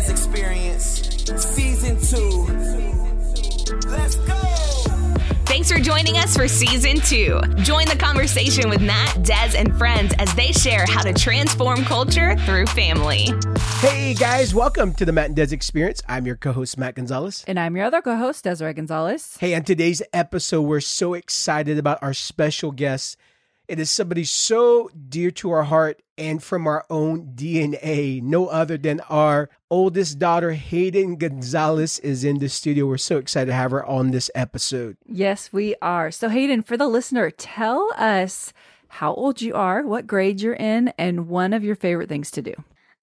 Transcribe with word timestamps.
Des 0.00 0.10
Experience, 0.10 1.26
Season 1.36 2.00
2. 2.00 2.46
Let's 3.88 4.16
go! 4.16 4.34
Thanks 5.44 5.70
for 5.70 5.78
joining 5.78 6.16
us 6.16 6.34
for 6.34 6.48
season 6.48 7.00
two. 7.00 7.38
Join 7.56 7.84
the 7.86 7.96
conversation 7.98 8.70
with 8.70 8.80
Matt, 8.80 9.22
Des, 9.22 9.58
and 9.58 9.76
friends 9.76 10.14
as 10.18 10.34
they 10.36 10.52
share 10.52 10.86
how 10.88 11.02
to 11.02 11.12
transform 11.12 11.84
culture 11.84 12.34
through 12.46 12.64
family. 12.68 13.28
Hey 13.80 14.14
guys, 14.14 14.54
welcome 14.54 14.94
to 14.94 15.04
the 15.04 15.12
Matt 15.12 15.26
and 15.26 15.36
Des 15.36 15.52
Experience. 15.52 16.00
I'm 16.08 16.24
your 16.24 16.36
co-host 16.36 16.78
Matt 16.78 16.94
Gonzalez. 16.94 17.44
And 17.46 17.60
I'm 17.60 17.76
your 17.76 17.84
other 17.84 18.00
co 18.00 18.16
host, 18.16 18.44
Desiree 18.44 18.72
Gonzalez. 18.72 19.36
Hey, 19.38 19.54
on 19.54 19.64
today's 19.64 20.00
episode, 20.14 20.62
we're 20.62 20.80
so 20.80 21.12
excited 21.12 21.76
about 21.76 22.02
our 22.02 22.14
special 22.14 22.72
guest. 22.72 23.18
It 23.70 23.78
is 23.78 23.88
somebody 23.88 24.24
so 24.24 24.90
dear 25.08 25.30
to 25.30 25.52
our 25.52 25.62
heart 25.62 26.02
and 26.18 26.42
from 26.42 26.66
our 26.66 26.84
own 26.90 27.34
DNA. 27.36 28.20
No 28.20 28.48
other 28.48 28.76
than 28.76 28.98
our 29.08 29.48
oldest 29.70 30.18
daughter, 30.18 30.50
Hayden 30.54 31.14
Gonzalez, 31.14 32.00
is 32.00 32.24
in 32.24 32.40
the 32.40 32.48
studio. 32.48 32.86
We're 32.86 32.98
so 32.98 33.18
excited 33.18 33.46
to 33.46 33.52
have 33.52 33.70
her 33.70 33.86
on 33.86 34.10
this 34.10 34.28
episode. 34.34 34.96
Yes, 35.06 35.52
we 35.52 35.76
are. 35.80 36.10
So, 36.10 36.28
Hayden, 36.28 36.62
for 36.64 36.76
the 36.76 36.88
listener, 36.88 37.30
tell 37.30 37.92
us 37.96 38.52
how 38.88 39.14
old 39.14 39.40
you 39.40 39.54
are, 39.54 39.86
what 39.86 40.08
grade 40.08 40.40
you're 40.40 40.54
in, 40.54 40.92
and 40.98 41.28
one 41.28 41.52
of 41.52 41.62
your 41.62 41.76
favorite 41.76 42.08
things 42.08 42.32
to 42.32 42.42
do. 42.42 42.54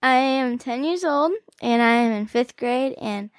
I 0.03 0.15
am 0.15 0.57
10 0.57 0.83
years 0.83 1.05
old 1.05 1.31
and 1.61 1.81
I 1.81 1.93
am 1.93 2.11
in 2.11 2.25
fifth 2.27 2.57
grade. 2.57 2.93
And 2.99 3.29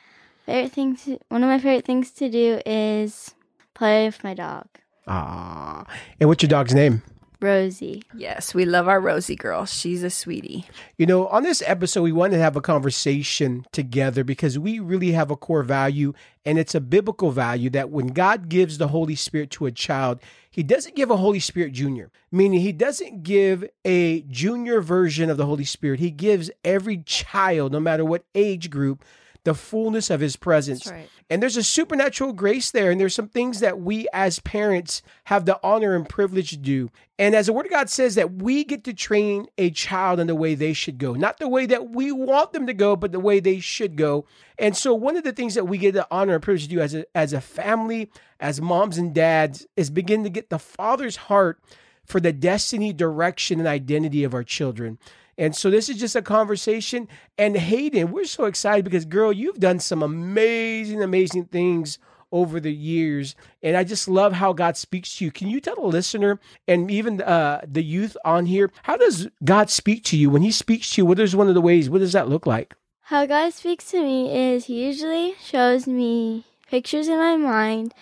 favorite 0.46 0.72
thing 0.72 0.96
to, 1.04 1.18
one 1.28 1.42
of 1.42 1.50
my 1.50 1.58
favorite 1.58 1.84
things 1.84 2.10
to 2.12 2.30
do 2.30 2.62
is 2.64 3.34
play 3.74 4.06
with 4.06 4.24
my 4.24 4.32
dog, 4.32 4.66
Ah, 5.06 5.84
and 6.18 6.26
what's 6.30 6.42
your 6.42 6.48
dog's 6.48 6.74
name? 6.74 7.02
Rosie. 7.40 8.02
Yes, 8.14 8.52
we 8.52 8.64
love 8.64 8.88
our 8.88 9.00
Rosie 9.00 9.36
girl. 9.36 9.64
She's 9.64 10.02
a 10.02 10.10
sweetie. 10.10 10.64
You 10.96 11.06
know, 11.06 11.28
on 11.28 11.44
this 11.44 11.62
episode, 11.64 12.02
we 12.02 12.12
wanted 12.12 12.36
to 12.36 12.42
have 12.42 12.56
a 12.56 12.60
conversation 12.60 13.64
together 13.70 14.24
because 14.24 14.58
we 14.58 14.80
really 14.80 15.12
have 15.12 15.30
a 15.30 15.36
core 15.36 15.62
value, 15.62 16.14
and 16.44 16.58
it's 16.58 16.74
a 16.74 16.80
biblical 16.80 17.30
value 17.30 17.70
that 17.70 17.90
when 17.90 18.08
God 18.08 18.48
gives 18.48 18.78
the 18.78 18.88
Holy 18.88 19.14
Spirit 19.14 19.50
to 19.52 19.66
a 19.66 19.72
child, 19.72 20.20
He 20.50 20.64
doesn't 20.64 20.96
give 20.96 21.10
a 21.10 21.16
Holy 21.16 21.40
Spirit 21.40 21.72
junior, 21.72 22.10
meaning 22.32 22.60
He 22.60 22.72
doesn't 22.72 23.22
give 23.22 23.64
a 23.84 24.22
junior 24.22 24.80
version 24.80 25.30
of 25.30 25.36
the 25.36 25.46
Holy 25.46 25.64
Spirit. 25.64 26.00
He 26.00 26.10
gives 26.10 26.50
every 26.64 26.98
child, 26.98 27.70
no 27.70 27.78
matter 27.78 28.04
what 28.04 28.24
age 28.34 28.68
group, 28.68 29.04
the 29.44 29.54
fullness 29.54 30.10
of 30.10 30.20
His 30.20 30.36
presence. 30.36 30.84
That's 30.84 30.96
right. 30.96 31.08
And 31.30 31.42
there's 31.42 31.56
a 31.56 31.62
supernatural 31.62 32.32
grace 32.32 32.70
there. 32.70 32.90
And 32.90 33.00
there's 33.00 33.14
some 33.14 33.28
things 33.28 33.60
that 33.60 33.80
we 33.80 34.08
as 34.12 34.38
parents 34.40 35.02
have 35.24 35.44
the 35.44 35.60
honor 35.62 35.94
and 35.94 36.08
privilege 36.08 36.50
to 36.50 36.56
do. 36.56 36.90
And 37.18 37.34
as 37.34 37.46
the 37.46 37.52
Word 37.52 37.66
of 37.66 37.72
God 37.72 37.90
says, 37.90 38.14
that 38.14 38.34
we 38.34 38.64
get 38.64 38.84
to 38.84 38.94
train 38.94 39.46
a 39.58 39.70
child 39.70 40.20
in 40.20 40.26
the 40.26 40.34
way 40.34 40.54
they 40.54 40.72
should 40.72 40.98
go, 40.98 41.14
not 41.14 41.38
the 41.38 41.48
way 41.48 41.66
that 41.66 41.90
we 41.90 42.12
want 42.12 42.52
them 42.52 42.66
to 42.66 42.74
go, 42.74 42.96
but 42.96 43.12
the 43.12 43.20
way 43.20 43.40
they 43.40 43.60
should 43.60 43.96
go. 43.96 44.24
And 44.58 44.76
so, 44.76 44.94
one 44.94 45.16
of 45.16 45.24
the 45.24 45.32
things 45.32 45.54
that 45.54 45.66
we 45.66 45.78
get 45.78 45.94
the 45.94 46.06
honor 46.10 46.34
and 46.34 46.42
privilege 46.42 46.64
to 46.64 46.68
do 46.68 46.80
as 46.80 46.94
a, 46.94 47.04
as 47.16 47.32
a 47.32 47.40
family, 47.40 48.10
as 48.40 48.60
moms 48.60 48.98
and 48.98 49.14
dads, 49.14 49.66
is 49.76 49.90
begin 49.90 50.24
to 50.24 50.30
get 50.30 50.50
the 50.50 50.58
Father's 50.58 51.16
heart 51.16 51.60
for 52.04 52.20
the 52.20 52.32
destiny, 52.32 52.92
direction, 52.92 53.58
and 53.58 53.68
identity 53.68 54.24
of 54.24 54.32
our 54.32 54.44
children. 54.44 54.98
And 55.38 55.54
so 55.54 55.70
this 55.70 55.88
is 55.88 55.98
just 55.98 56.16
a 56.16 56.22
conversation. 56.22 57.08
And 57.38 57.56
Hayden, 57.56 58.10
we're 58.10 58.24
so 58.24 58.44
excited 58.44 58.84
because, 58.84 59.04
girl, 59.04 59.32
you've 59.32 59.60
done 59.60 59.78
some 59.78 60.02
amazing, 60.02 61.00
amazing 61.00 61.46
things 61.46 61.98
over 62.32 62.60
the 62.60 62.72
years. 62.72 63.36
And 63.62 63.76
I 63.76 63.84
just 63.84 64.08
love 64.08 64.34
how 64.34 64.52
God 64.52 64.76
speaks 64.76 65.16
to 65.16 65.24
you. 65.24 65.30
Can 65.30 65.48
you 65.48 65.60
tell 65.60 65.76
the 65.76 65.82
listener 65.82 66.40
and 66.66 66.90
even 66.90 67.22
uh, 67.22 67.60
the 67.66 67.82
youth 67.82 68.16
on 68.24 68.46
here, 68.46 68.70
how 68.82 68.96
does 68.96 69.28
God 69.44 69.70
speak 69.70 70.04
to 70.04 70.16
you? 70.16 70.28
When 70.28 70.42
He 70.42 70.50
speaks 70.50 70.90
to 70.90 71.02
you, 71.02 71.06
what 71.06 71.20
is 71.20 71.36
one 71.36 71.48
of 71.48 71.54
the 71.54 71.60
ways? 71.60 71.88
What 71.88 72.00
does 72.00 72.12
that 72.12 72.28
look 72.28 72.44
like? 72.44 72.74
How 73.02 73.24
God 73.24 73.54
speaks 73.54 73.90
to 73.92 74.02
me 74.02 74.52
is 74.52 74.66
He 74.66 74.84
usually 74.84 75.36
shows 75.40 75.86
me 75.86 76.44
pictures 76.68 77.08
in 77.08 77.16
my 77.16 77.36
mind. 77.36 77.94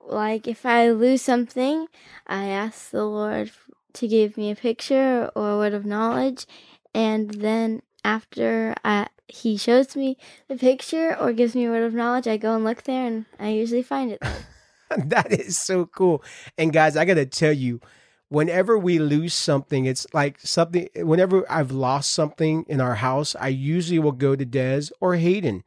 Like 0.00 0.48
if 0.48 0.66
I 0.66 0.90
lose 0.90 1.22
something, 1.22 1.86
I 2.26 2.46
ask 2.46 2.90
the 2.90 3.04
Lord 3.04 3.52
to 3.94 4.08
give 4.08 4.36
me 4.36 4.50
a 4.50 4.56
picture 4.56 5.30
or 5.34 5.50
a 5.50 5.56
word 5.56 5.74
of 5.74 5.84
knowledge. 5.84 6.46
And 6.94 7.30
then 7.30 7.82
after 8.04 8.74
I, 8.84 9.08
He 9.28 9.56
shows 9.56 9.96
me 9.96 10.16
the 10.48 10.56
picture 10.56 11.16
or 11.18 11.32
gives 11.32 11.54
me 11.54 11.64
a 11.64 11.70
word 11.70 11.84
of 11.84 11.94
knowledge, 11.94 12.28
I 12.28 12.36
go 12.36 12.54
and 12.54 12.64
look 12.64 12.82
there 12.84 13.06
and 13.06 13.24
I 13.38 13.48
usually 13.50 13.82
find 13.82 14.12
it 14.12 14.22
that 14.96 15.32
is 15.32 15.58
so 15.58 15.86
cool. 15.86 16.22
And 16.58 16.72
guys, 16.72 16.96
I 16.96 17.04
got 17.04 17.14
to 17.14 17.26
tell 17.26 17.52
you, 17.52 17.80
whenever 18.28 18.78
we 18.78 18.98
lose 18.98 19.34
something, 19.34 19.84
it's 19.84 20.06
like 20.12 20.40
something, 20.40 20.88
whenever 20.96 21.50
I've 21.50 21.70
lost 21.72 22.12
something 22.12 22.64
in 22.68 22.80
our 22.80 22.96
house, 22.96 23.36
I 23.38 23.48
usually 23.48 23.98
will 23.98 24.12
go 24.12 24.36
to 24.36 24.44
Des 24.44 24.86
or 25.00 25.16
Hayden 25.16 25.64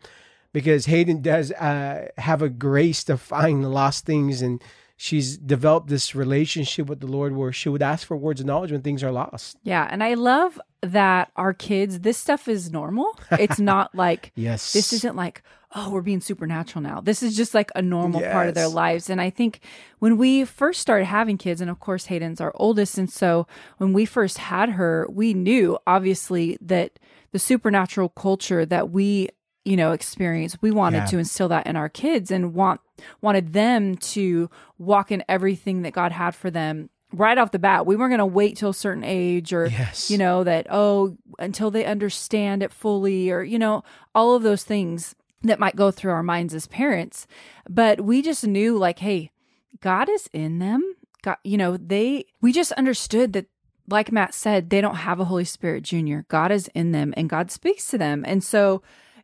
because 0.54 0.86
Hayden 0.86 1.22
does 1.22 1.52
uh, 1.54 2.08
have 2.18 2.42
a 2.42 2.50
grace 2.50 3.04
to 3.06 3.18
find 3.18 3.72
lost 3.72 4.06
things. 4.06 4.42
And 4.42 4.62
she's 4.98 5.38
developed 5.38 5.88
this 5.88 6.16
relationship 6.16 6.88
with 6.88 7.00
the 7.00 7.08
Lord 7.08 7.36
where 7.36 7.54
she 7.54 7.70
would 7.70 7.84
ask 7.84 8.06
for 8.08 8.18
words 8.18 8.42
of 8.42 8.48
knowledge 8.48 8.72
when 8.72 8.82
things 8.82 9.04
are 9.04 9.12
lost. 9.12 9.56
Yeah. 9.64 9.88
And 9.90 10.04
I 10.04 10.16
love 10.16 10.60
that 10.82 11.32
our 11.36 11.54
kids, 11.54 12.00
this 12.02 12.18
stuff 12.18 12.48
is 12.48 12.72
normal. 12.72 13.18
It's 13.32 13.60
not 13.60 13.94
like, 13.96 14.32
Yes. 14.36 14.74
this 14.74 14.92
isn't 14.94 15.16
like, 15.16 15.44
oh, 15.76 15.92
we're 15.92 16.02
being 16.02 16.22
supernatural 16.22 16.82
now. 16.82 17.00
This 17.00 17.22
is 17.22 17.38
just 17.38 17.54
like 17.54 17.70
a 17.76 17.82
normal 17.82 18.22
part 18.22 18.48
of 18.50 18.56
their 18.56 18.68
lives. 18.70 19.10
And 19.10 19.22
I 19.22 19.30
think 19.30 19.60
when 20.00 20.18
we 20.18 20.46
first 20.46 20.82
started 20.82 21.06
having 21.06 21.38
kids, 21.38 21.62
and 21.62 21.70
of 21.70 21.80
course, 21.80 22.06
Hayden's 22.06 22.42
our 22.42 22.52
oldest. 22.56 22.98
And 22.98 23.12
so 23.12 23.46
when 23.78 23.94
we 23.94 24.06
first 24.06 24.40
had 24.40 24.70
her, 24.72 25.06
we 25.10 25.34
knew 25.36 25.78
obviously 25.86 26.58
that 26.62 26.98
the 27.34 27.40
supernatural 27.40 28.10
culture 28.10 28.66
that 28.66 28.90
we 28.90 29.30
you 29.66 29.76
know 29.76 29.92
experience 29.92 30.58
we 30.62 30.72
wanted 30.72 31.00
Yeah. 31.00 31.06
to 31.08 31.18
instill 31.18 31.50
that 31.50 31.68
in 31.68 31.76
our 31.76 31.90
kids 31.90 32.32
and 32.32 32.54
want 32.54 32.80
wanted 33.22 33.54
them 33.54 33.96
to 33.98 34.50
walk 34.78 35.12
in 35.12 35.24
everything 35.30 35.82
that 35.84 35.94
god 35.94 36.12
had 36.12 36.36
for 36.36 36.50
them 36.52 36.90
right 37.14 37.38
off 37.38 37.52
the 37.52 37.60
bat. 37.60 37.86
We 37.86 37.96
weren't 37.96 38.10
going 38.12 38.20
to 38.20 38.26
wait 38.26 38.58
till 38.58 38.72
a 38.72 38.74
certain 38.74 39.06
age 39.06 39.54
or 39.54 39.68
Yes. 39.68 40.12
you 40.12 40.18
know 40.18 40.44
that 40.44 40.68
oh 40.70 41.16
until 41.40 41.72
they 41.72 41.86
understand 41.86 42.62
it 42.62 42.72
fully 42.74 43.32
or 43.32 43.44
you 43.44 43.58
know 43.58 43.84
all 44.14 44.36
of 44.36 44.44
those 44.44 44.64
things 44.66 45.16
that 45.44 45.58
might 45.60 45.76
go 45.78 45.90
through 45.90 46.12
our 46.12 46.24
minds 46.24 46.54
as 46.54 46.68
parents. 46.68 47.26
But 47.70 48.02
we 48.02 48.22
just 48.22 48.46
knew 48.46 48.78
like 48.78 49.00
hey 49.00 49.32
god 49.80 50.10
is 50.10 50.30
in 50.34 50.60
them. 50.60 50.96
God 51.22 51.38
you 51.46 51.58
know 51.58 51.78
they 51.78 52.26
we 52.42 52.52
just 52.52 52.74
understood 52.74 53.32
that 53.34 53.46
like 53.90 54.12
matt 54.12 54.34
said 54.34 54.70
they 54.70 54.82
don't 54.82 54.96
have 54.96 55.22
a 55.22 55.26
holy 55.26 55.46
spirit 55.46 55.84
junior. 55.84 56.26
God 56.28 56.52
is 56.52 56.68
in 56.76 56.92
them 56.92 57.14
and 57.16 57.30
god 57.30 57.52
speaks 57.52 57.88
to 57.88 57.98
them. 57.98 58.26
And 58.28 58.44
so 58.44 58.82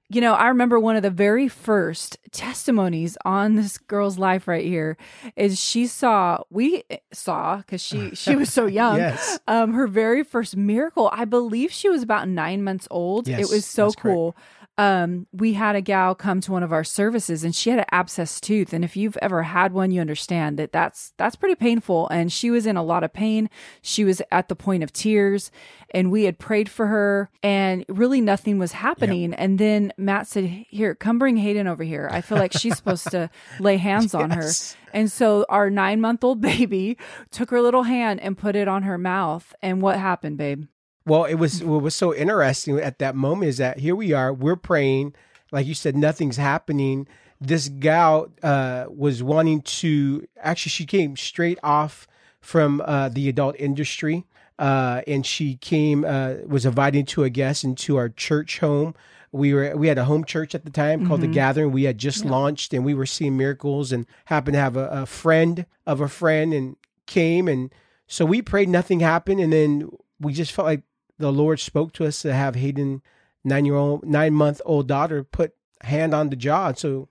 you 0.10 0.22
know, 0.22 0.34
I 0.34 0.48
remember 0.50 0.80
one 0.80 0.96
of 0.96 1.02
the 1.02 1.10
very 1.10 1.48
first 1.48 2.18
testimonies 2.32 3.18
on 3.26 3.56
this 3.56 3.78
girl's 3.78 4.20
life 4.20 4.48
right 4.48 4.66
here 4.66 4.98
is 5.36 5.60
she 5.60 5.88
saw 5.88 6.44
we 6.50 6.84
saw 7.12 7.58
because 7.58 7.82
she 7.82 8.14
she 8.16 8.36
was 8.36 8.52
so 8.52 8.66
young. 8.68 8.98
Yes. 8.98 9.40
Um, 9.48 9.74
her 9.74 9.88
very 9.88 10.24
first 10.24 10.56
miracle. 10.56 11.10
I 11.12 11.26
believe 11.26 11.72
she 11.72 11.90
was 11.90 12.04
about 12.04 12.28
nine 12.28 12.64
months 12.64 12.88
old. 12.92 13.28
Yes, 13.28 13.40
it 13.40 13.54
was 13.54 13.66
so 13.66 13.92
cool. 13.92 14.34
correct. 14.34 14.63
Um, 14.78 15.28
we 15.32 15.54
had 15.54 15.76
a 15.76 15.82
gal 15.82 16.16
come 16.16 16.42
to 16.42 16.52
one 16.52 16.64
of 16.64 16.74
our 16.74 16.84
services 16.84 17.44
and 17.44 17.54
she 17.54 17.70
had 17.70 17.80
an 17.80 17.86
abscess 17.92 18.42
tooth. 18.42 18.74
And 18.74 18.84
if 18.84 18.98
you've 18.98 19.18
ever 19.18 19.44
had 19.44 19.72
one, 19.72 19.92
you 19.92 20.02
understand 20.02 20.58
that 20.58 20.72
that's 20.72 21.14
that's 21.18 21.36
pretty 21.36 21.54
painful. 21.54 22.08
And 22.10 22.32
she 22.32 22.50
was 22.50 22.66
in 22.66 22.76
a 22.76 22.84
lot 22.84 23.04
of 23.04 23.14
pain. 23.14 23.52
She 23.84 24.04
was 24.04 24.22
at 24.32 24.50
the 24.50 24.56
point 24.56 24.84
of 24.84 24.92
tears, 24.92 25.52
and 25.94 26.12
we 26.12 26.24
had 26.24 26.40
prayed 26.40 26.70
for 26.70 26.88
her, 26.88 27.30
and 27.44 27.86
really 27.88 28.20
nothing 28.20 28.58
was 28.58 28.72
happening. 28.72 29.34
And 29.36 29.60
then 29.60 29.94
Matt 29.98 30.28
said, 30.28 30.46
"Here, 30.70 30.96
come 30.96 31.20
bring 31.20 31.38
Hayden 31.38 31.68
over 31.68 31.84
here. 31.84 32.10
I 32.12 32.22
feel 32.22 32.40
like 32.40 32.54
she's 32.54 32.76
supposed 32.76 33.12
to 33.12 33.30
lay 33.60 33.78
hands 33.78 34.16
on 34.16 34.32
her." 34.32 34.50
And 34.94 35.12
so 35.12 35.46
our 35.50 35.70
nine 35.70 36.02
month 36.02 36.24
old 36.24 36.42
baby 36.54 36.98
took 37.32 37.52
her 37.52 37.62
little 37.62 37.84
hand 37.84 38.22
and 38.22 38.38
put 38.38 38.56
it 38.56 38.68
on 38.68 38.84
her 38.84 38.98
mouth. 38.98 39.54
And 39.62 39.82
what 39.82 40.00
happened, 40.00 40.38
babe? 40.38 40.66
Well, 41.06 41.26
it 41.26 41.36
was 41.36 41.64
what 41.64 41.82
was 41.82 41.96
so 41.96 42.14
interesting 42.14 42.80
at 42.80 43.00
that 43.00 43.16
moment 43.16 43.50
is 43.50 43.58
that 43.58 43.80
here 43.80 43.96
we 43.96 44.14
are, 44.14 44.34
we're 44.34 44.56
praying, 44.56 45.14
like 45.52 45.66
you 45.66 45.74
said, 45.74 45.98
nothing's 45.98 46.38
happening. 46.38 47.08
This 47.42 47.68
gal 47.68 48.28
uh, 48.42 48.86
was 48.88 49.22
wanting 49.22 49.62
to 49.64 50.26
actually, 50.38 50.70
she 50.70 50.86
came 50.86 51.18
straight 51.18 51.60
off 51.62 52.08
from 52.40 52.82
uh, 52.86 53.10
the 53.10 53.28
adult 53.28 53.56
industry, 53.60 54.26
uh, 54.60 55.02
and 55.08 55.26
she 55.26 55.56
came 55.56 56.06
uh, 56.06 56.36
was 56.46 56.66
invited 56.66 57.08
to 57.10 57.24
a 57.24 57.30
guest 57.30 57.64
into 57.64 57.98
our 57.98 58.10
church 58.10 58.60
home. 58.60 58.96
We 59.34 59.54
were 59.54 59.76
we 59.76 59.88
had 59.88 59.98
a 59.98 60.06
home 60.06 60.24
church 60.24 60.54
at 60.56 60.64
the 60.64 60.72
time 60.72 61.08
called 61.08 61.22
the 61.22 61.28
Gathering. 61.28 61.72
We 61.72 61.84
had 61.84 61.98
just 61.98 62.24
launched, 62.24 62.74
and 62.74 62.86
we 62.86 62.94
were 62.94 63.08
seeing 63.08 63.36
miracles, 63.36 63.92
and 63.92 64.06
happened 64.26 64.54
to 64.54 64.60
have 64.60 64.78
a, 64.78 64.88
a 64.90 65.06
friend 65.06 65.66
of 65.88 66.02
a 66.02 66.08
friend, 66.08 66.54
and 66.54 66.76
came, 67.08 67.48
and 67.48 67.74
so 68.08 68.26
we 68.26 68.42
prayed. 68.42 68.70
Nothing 68.70 69.00
happened, 69.00 69.40
and 69.42 69.52
then 69.52 69.90
we 70.20 70.34
just 70.34 70.52
felt 70.52 70.68
like 70.68 70.84
the 71.18 71.32
Lord 71.32 71.60
spoke 71.60 71.94
to 71.94 72.06
us 72.06 72.22
to 72.22 72.34
have 72.34 72.56
Hayden, 72.56 73.02
nine 73.44 73.66
year 73.66 73.76
old, 73.76 74.06
nine 74.06 74.34
month 74.34 74.62
old 74.66 74.88
daughter, 74.88 75.24
put 75.24 75.54
hand 75.82 76.14
on 76.14 76.30
the 76.30 76.36
jaw. 76.36 76.70
And 76.70 76.78
so 76.78 77.10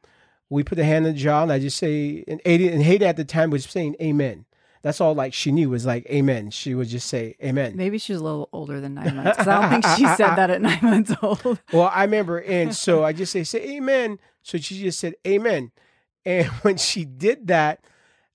we 0.51 0.63
put 0.63 0.77
the 0.77 0.85
hand 0.85 1.07
on 1.07 1.13
the 1.13 1.19
jaw, 1.19 1.43
and 1.43 1.53
I 1.53 1.59
just 1.59 1.79
say, 1.79 2.25
and 2.29 2.41
Hayden, 2.45 2.73
and 2.73 2.83
Hayden 2.83 3.09
at 3.09 3.17
the 3.17 3.25
time 3.25 3.51
was 3.51 3.65
saying, 3.65 3.97
"Amen." 4.01 4.47
That's 4.83 5.01
all 5.01 5.15
like 5.15 5.33
she 5.33 5.53
knew 5.53 5.71
was 5.71 5.87
like 5.87 6.07
amen. 6.11 6.51
She 6.51 6.75
would 6.75 6.89
just 6.89 7.07
say 7.07 7.37
amen. 7.43 7.77
Maybe 7.77 7.99
she 7.99 8.13
was 8.13 8.21
a 8.21 8.25
little 8.25 8.49
older 8.53 8.81
than 8.81 8.95
nine 8.95 9.15
months 9.15 9.39
I 9.39 9.61
don't 9.61 9.71
think 9.71 9.97
she 9.97 10.07
said 10.17 10.35
that 10.35 10.51
at 10.51 10.61
nine 10.61 10.81
months 10.83 11.13
old. 11.23 11.61
Well, 11.73 11.91
I 11.95 12.03
remember, 12.03 12.39
and 12.39 12.75
so 12.77 13.05
I 13.05 13.13
just 13.13 13.33
say, 13.33 13.45
say 13.45 13.77
amen. 13.77 14.19
So 14.43 14.59
she 14.59 14.81
just 14.81 14.99
said 14.99 15.15
amen. 15.27 15.71
And 16.27 16.47
when 16.63 16.77
she 16.77 17.05
did 17.05 17.47
that, 17.47 17.85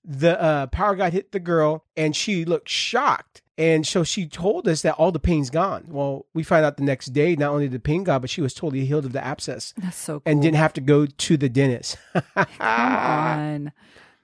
the 0.04 0.40
uh, 0.40 0.66
power 0.68 0.96
guide 0.96 1.12
hit 1.12 1.32
the 1.32 1.40
girl 1.40 1.84
and 1.96 2.16
she 2.16 2.46
looked 2.46 2.70
shocked. 2.70 3.42
And 3.58 3.84
so 3.84 4.04
she 4.04 4.26
told 4.26 4.68
us 4.68 4.82
that 4.82 4.94
all 4.94 5.10
the 5.10 5.18
pain's 5.18 5.50
gone. 5.50 5.84
Well, 5.88 6.26
we 6.32 6.44
find 6.44 6.64
out 6.64 6.76
the 6.76 6.84
next 6.84 7.06
day, 7.06 7.34
not 7.34 7.50
only 7.50 7.66
the 7.66 7.80
pain 7.80 8.04
gone, 8.04 8.20
but 8.20 8.30
she 8.30 8.40
was 8.40 8.54
totally 8.54 8.86
healed 8.86 9.04
of 9.04 9.12
the 9.12 9.22
abscess 9.24 9.74
That's 9.76 9.96
so 9.96 10.20
cool. 10.20 10.22
and 10.24 10.40
didn't 10.40 10.56
have 10.58 10.72
to 10.74 10.80
go 10.80 11.06
to 11.06 11.36
the 11.36 11.48
dentist. 11.48 11.98
Come 12.34 12.46
on. 12.60 13.72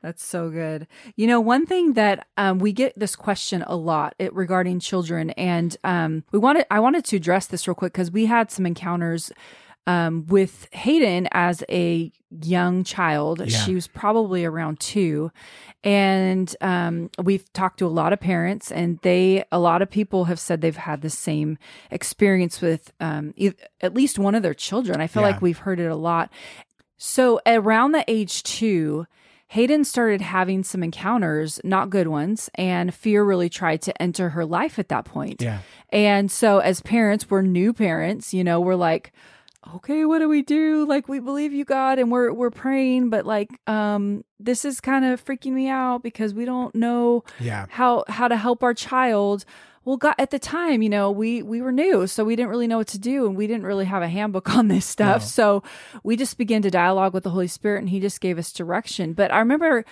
That's 0.02 0.22
so 0.24 0.50
good. 0.50 0.86
You 1.16 1.26
know, 1.26 1.40
one 1.40 1.64
thing 1.66 1.94
that 1.94 2.26
um, 2.36 2.58
we 2.58 2.72
get 2.72 2.92
this 2.98 3.16
question 3.16 3.64
a 3.66 3.74
lot 3.74 4.14
it, 4.18 4.34
regarding 4.34 4.78
children, 4.80 5.30
and 5.30 5.74
um, 5.82 6.24
we 6.30 6.38
wanted 6.38 6.66
I 6.70 6.78
wanted 6.78 7.06
to 7.06 7.16
address 7.16 7.46
this 7.46 7.66
real 7.66 7.74
quick 7.74 7.94
because 7.94 8.10
we 8.10 8.26
had 8.26 8.50
some 8.50 8.66
encounters 8.66 9.32
um, 9.86 10.26
with 10.26 10.66
Hayden 10.72 11.28
as 11.32 11.62
a 11.68 12.10
young 12.42 12.84
child. 12.84 13.40
Yeah. 13.40 13.46
She 13.64 13.74
was 13.74 13.86
probably 13.86 14.44
around 14.44 14.80
two, 14.80 15.30
and 15.82 16.54
um, 16.60 17.10
we've 17.22 17.50
talked 17.52 17.78
to 17.80 17.86
a 17.86 17.88
lot 17.88 18.12
of 18.12 18.20
parents, 18.20 18.72
and 18.72 18.98
they 19.02 19.44
a 19.52 19.58
lot 19.58 19.82
of 19.82 19.90
people 19.90 20.24
have 20.24 20.40
said 20.40 20.60
they've 20.60 20.76
had 20.76 21.02
the 21.02 21.10
same 21.10 21.58
experience 21.90 22.60
with 22.60 22.92
um, 23.00 23.34
e- 23.36 23.52
at 23.80 23.94
least 23.94 24.18
one 24.18 24.34
of 24.34 24.42
their 24.42 24.54
children. 24.54 25.00
I 25.00 25.06
feel 25.06 25.22
Yeah. 25.22 25.28
like 25.30 25.42
we've 25.42 25.58
heard 25.58 25.80
it 25.80 25.90
a 25.90 25.96
lot. 25.96 26.30
So 26.96 27.40
around 27.46 27.92
the 27.92 28.04
age 28.08 28.42
two, 28.44 29.06
Hayden 29.48 29.84
started 29.84 30.20
having 30.22 30.64
some 30.64 30.82
encounters, 30.82 31.60
not 31.62 31.90
good 31.90 32.08
ones, 32.08 32.48
and 32.54 32.94
fear 32.94 33.22
really 33.22 33.50
tried 33.50 33.82
to 33.82 34.02
enter 34.02 34.30
her 34.30 34.44
life 34.46 34.78
at 34.78 34.88
that 34.88 35.04
point. 35.04 35.42
yeah. 35.42 35.58
And 35.90 36.30
so 36.30 36.58
as 36.58 36.80
parents, 36.80 37.30
we're 37.30 37.42
new 37.42 37.72
parents, 37.72 38.32
you 38.34 38.42
know, 38.42 38.58
we're 38.60 38.74
like, 38.74 39.12
okay, 39.76 40.04
what 40.04 40.18
do 40.18 40.28
we 40.28 40.42
do? 40.42 40.84
Like 40.86 41.08
we 41.08 41.20
believe 41.20 41.52
you 41.52 41.64
God 41.64 41.98
and 41.98 42.10
we're 42.10 42.32
we're 42.32 42.50
praying, 42.50 43.10
but 43.10 43.24
like 43.26 43.50
um 43.68 44.24
this 44.38 44.64
is 44.64 44.80
kind 44.80 45.04
of 45.04 45.24
freaking 45.24 45.52
me 45.52 45.68
out 45.68 46.02
because 46.02 46.34
we 46.34 46.44
don't 46.44 46.74
know 46.74 47.24
Yeah. 47.40 47.66
how 47.70 48.04
how 48.08 48.28
to 48.28 48.36
help 48.36 48.62
our 48.62 48.74
child. 48.74 49.44
Well, 49.86 49.98
God, 49.98 50.14
at 50.18 50.30
the 50.30 50.38
time, 50.38 50.80
you 50.80 50.88
know, 50.88 51.10
we 51.10 51.42
we 51.42 51.60
were 51.60 51.72
new, 51.72 52.06
so 52.06 52.24
we 52.24 52.36
didn't 52.36 52.48
really 52.48 52.66
know 52.66 52.78
what 52.78 52.86
to 52.88 52.98
do, 52.98 53.26
and 53.26 53.36
we 53.36 53.46
didn't 53.46 53.66
really 53.66 53.84
have 53.84 54.02
a 54.02 54.08
handbook 54.08 54.54
on 54.56 54.68
this 54.68 54.86
stuff. 54.86 55.20
No. 55.22 55.26
So 55.26 55.62
we 56.02 56.16
just 56.16 56.38
began 56.38 56.62
to 56.62 56.70
dialogue 56.70 57.12
with 57.12 57.22
the 57.24 57.30
Holy 57.30 57.48
Spirit, 57.48 57.80
and 57.80 57.90
He 57.90 58.00
just 58.00 58.20
gave 58.22 58.38
us 58.38 58.50
direction. 58.50 59.12
But 59.12 59.30
I 59.32 59.38
remember 59.40 59.84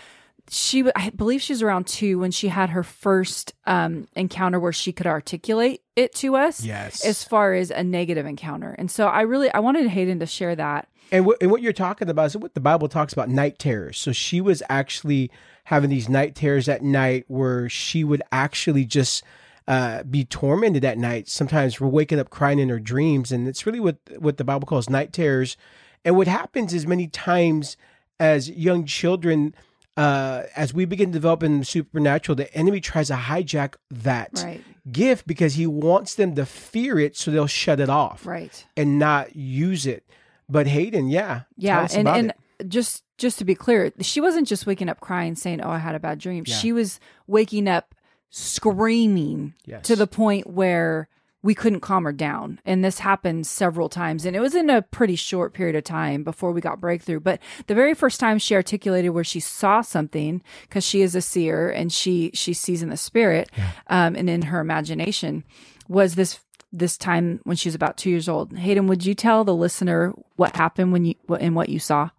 she, 0.50 0.85
I 0.97 1.11
believe 1.11 1.41
she 1.41 1.53
was 1.53 1.62
around 1.62 1.87
two 1.87 2.19
when 2.19 2.31
she 2.31 2.49
had 2.49 2.71
her 2.71 2.83
first 2.83 3.55
um, 3.67 4.09
encounter 4.15 4.59
where 4.61 4.73
she 4.73 4.93
could 4.93 5.06
articulate 5.06 5.83
it 5.97 6.15
to 6.17 6.37
us, 6.37 6.65
Yes. 6.65 7.05
as 7.05 7.25
far 7.25 7.55
as 7.55 7.71
a 7.71 7.83
negative 7.85 8.27
encounter. 8.27 8.75
And 8.79 8.91
so 8.91 9.06
I 9.06 9.23
really 9.23 9.53
I 9.53 9.61
wanted 9.61 9.87
Hayden 9.89 10.19
to 10.21 10.27
share 10.27 10.56
that. 10.56 10.89
And 11.11 11.27
what, 11.27 11.39
and 11.43 11.50
what 11.50 11.62
you're 11.62 11.73
talking 11.73 12.09
about 12.09 12.27
is 12.27 12.37
what 12.37 12.55
the 12.55 12.61
Bible 12.61 12.89
talks 12.89 13.12
about 13.12 13.29
night 13.29 13.59
terrors. 13.59 13.99
So 13.99 14.12
she 14.12 14.41
was 14.41 14.62
actually 14.69 15.31
having 15.65 15.91
these 15.91 16.09
night 16.09 16.35
terrors 16.35 16.69
at 16.69 16.83
night 16.83 17.25
where 17.29 17.69
she 17.69 18.03
would 18.03 18.23
actually 18.33 18.85
just 18.85 19.23
uh, 19.69 20.03
be 20.05 20.25
tormented 20.25 20.85
at 20.85 20.99
night. 20.99 21.29
Sometimes 21.29 21.81
we're 21.81 21.89
waking 21.89 22.19
up 22.19 22.31
crying 22.31 22.59
in 22.59 22.69
her 22.69 22.81
dreams. 22.81 23.31
And 23.31 23.47
it's 23.47 23.65
really 23.67 23.79
what, 23.79 23.99
what 24.19 24.39
the 24.39 24.44
Bible 24.44 24.67
calls 24.67 24.89
night 24.91 25.12
terrors. 25.12 25.56
And 26.05 26.17
what 26.17 26.27
happens 26.27 26.73
is 26.75 26.87
many 26.87 27.06
times 27.06 27.77
as 28.19 28.50
young 28.50 28.87
children, 28.87 29.55
uh, 29.97 30.44
as 30.56 30.73
we 30.73 30.85
begin 30.85 31.09
to 31.09 31.12
develop 31.12 31.43
in 31.43 31.59
the 31.59 31.65
supernatural, 31.65 32.35
the 32.37 32.53
enemy 32.55 32.81
tries 32.81 33.09
to 33.09 33.15
hijack 33.15 33.75
that 33.91 34.31
Right. 34.43 34.62
gift 34.91 35.27
because 35.27 35.55
he 35.55 35.67
wants 35.67 36.15
them 36.15 36.35
to 36.35 36.47
fear 36.47 36.99
it 36.99 37.17
so 37.17 37.31
they'll 37.31 37.47
shut 37.47 37.79
it 37.81 37.91
off 37.91 38.25
Right. 38.27 38.65
and 38.77 38.99
not 38.99 39.37
use 39.37 39.87
it. 39.87 40.05
But 40.49 40.67
Hayden, 40.67 41.09
yeah, 41.09 41.43
Yeah, 41.56 41.87
and 41.94 42.09
and 42.09 42.33
it. 42.59 42.69
just 42.69 43.05
just 43.19 43.39
to 43.39 43.44
be 43.44 43.55
clear, 43.55 43.93
she 44.00 44.21
wasn't 44.21 44.49
just 44.49 44.67
waking 44.67 44.89
up 44.89 44.99
crying 45.00 45.35
saying, 45.37 45.61
"Oh, 45.61 45.71
I 45.71 45.79
had 45.79 45.94
a 45.94 46.00
bad 46.00 46.19
dream." 46.19 46.44
Yeah. 46.47 46.56
She 46.56 46.73
was 46.73 46.99
waking 47.27 47.69
up 47.69 47.94
screaming 48.31 49.55
Yes. 49.65 49.85
to 49.87 49.97
the 49.97 50.06
point 50.06 50.47
where 50.49 51.09
we 51.43 51.55
couldn't 51.55 51.81
calm 51.81 52.05
her 52.05 52.12
down. 52.12 52.61
And 52.65 52.85
this 52.85 53.00
happened 53.00 53.47
several 53.47 53.89
times 53.89 54.25
and 54.25 54.37
it 54.37 54.41
was 54.41 54.55
in 54.55 54.71
a 54.71 54.83
pretty 54.83 55.17
short 55.17 55.53
period 55.53 55.75
of 55.75 55.85
time 55.85 56.23
before 56.23 56.53
we 56.53 56.61
got 56.61 56.81
breakthrough. 56.81 57.21
But 57.21 57.41
the 57.67 57.75
very 57.75 57.94
first 57.94 58.21
time 58.21 58.39
she 58.39 58.55
articulated 58.55 59.11
where 59.11 59.25
she 59.25 59.41
saw 59.41 59.81
something 59.81 60.43
because 60.62 60.85
she 60.85 61.03
is 61.03 61.15
a 61.15 61.21
seer 61.21 61.69
and 61.69 61.93
she 61.93 62.31
she 62.35 62.55
sees 62.55 62.83
in 62.83 62.91
the 62.91 62.97
spirit 62.97 63.50
um, 63.89 64.15
and 64.15 64.31
in 64.31 64.43
her 64.43 64.61
imagination 64.61 65.44
was 65.89 66.15
this 66.15 66.41
this 66.73 66.97
time 66.97 67.41
when 67.44 67.56
she 67.56 67.69
was 67.69 67.75
about 67.75 67.99
2 67.99 68.09
years 68.09 68.29
old. 68.29 68.56
Hayden, 68.56 68.87
would 68.87 69.05
you 69.05 69.15
tell 69.15 69.44
the 69.44 69.55
listener 69.55 70.15
what 70.37 70.56
happened 70.56 70.93
when 70.93 71.05
you 71.05 71.15
what 71.27 71.43
and 71.43 71.56
what 71.56 71.69
you 71.69 71.79
saw? 71.79 72.11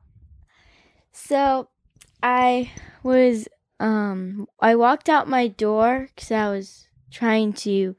So 1.14 1.70
I 2.22 2.72
was 3.04 3.48
um 3.80 4.48
I 4.60 4.76
walked 4.76 5.08
out 5.08 5.30
my 5.30 5.48
door 5.48 6.10
cuz 6.18 6.32
I 6.32 6.50
was 6.50 6.88
trying 7.10 7.54
to 7.54 7.96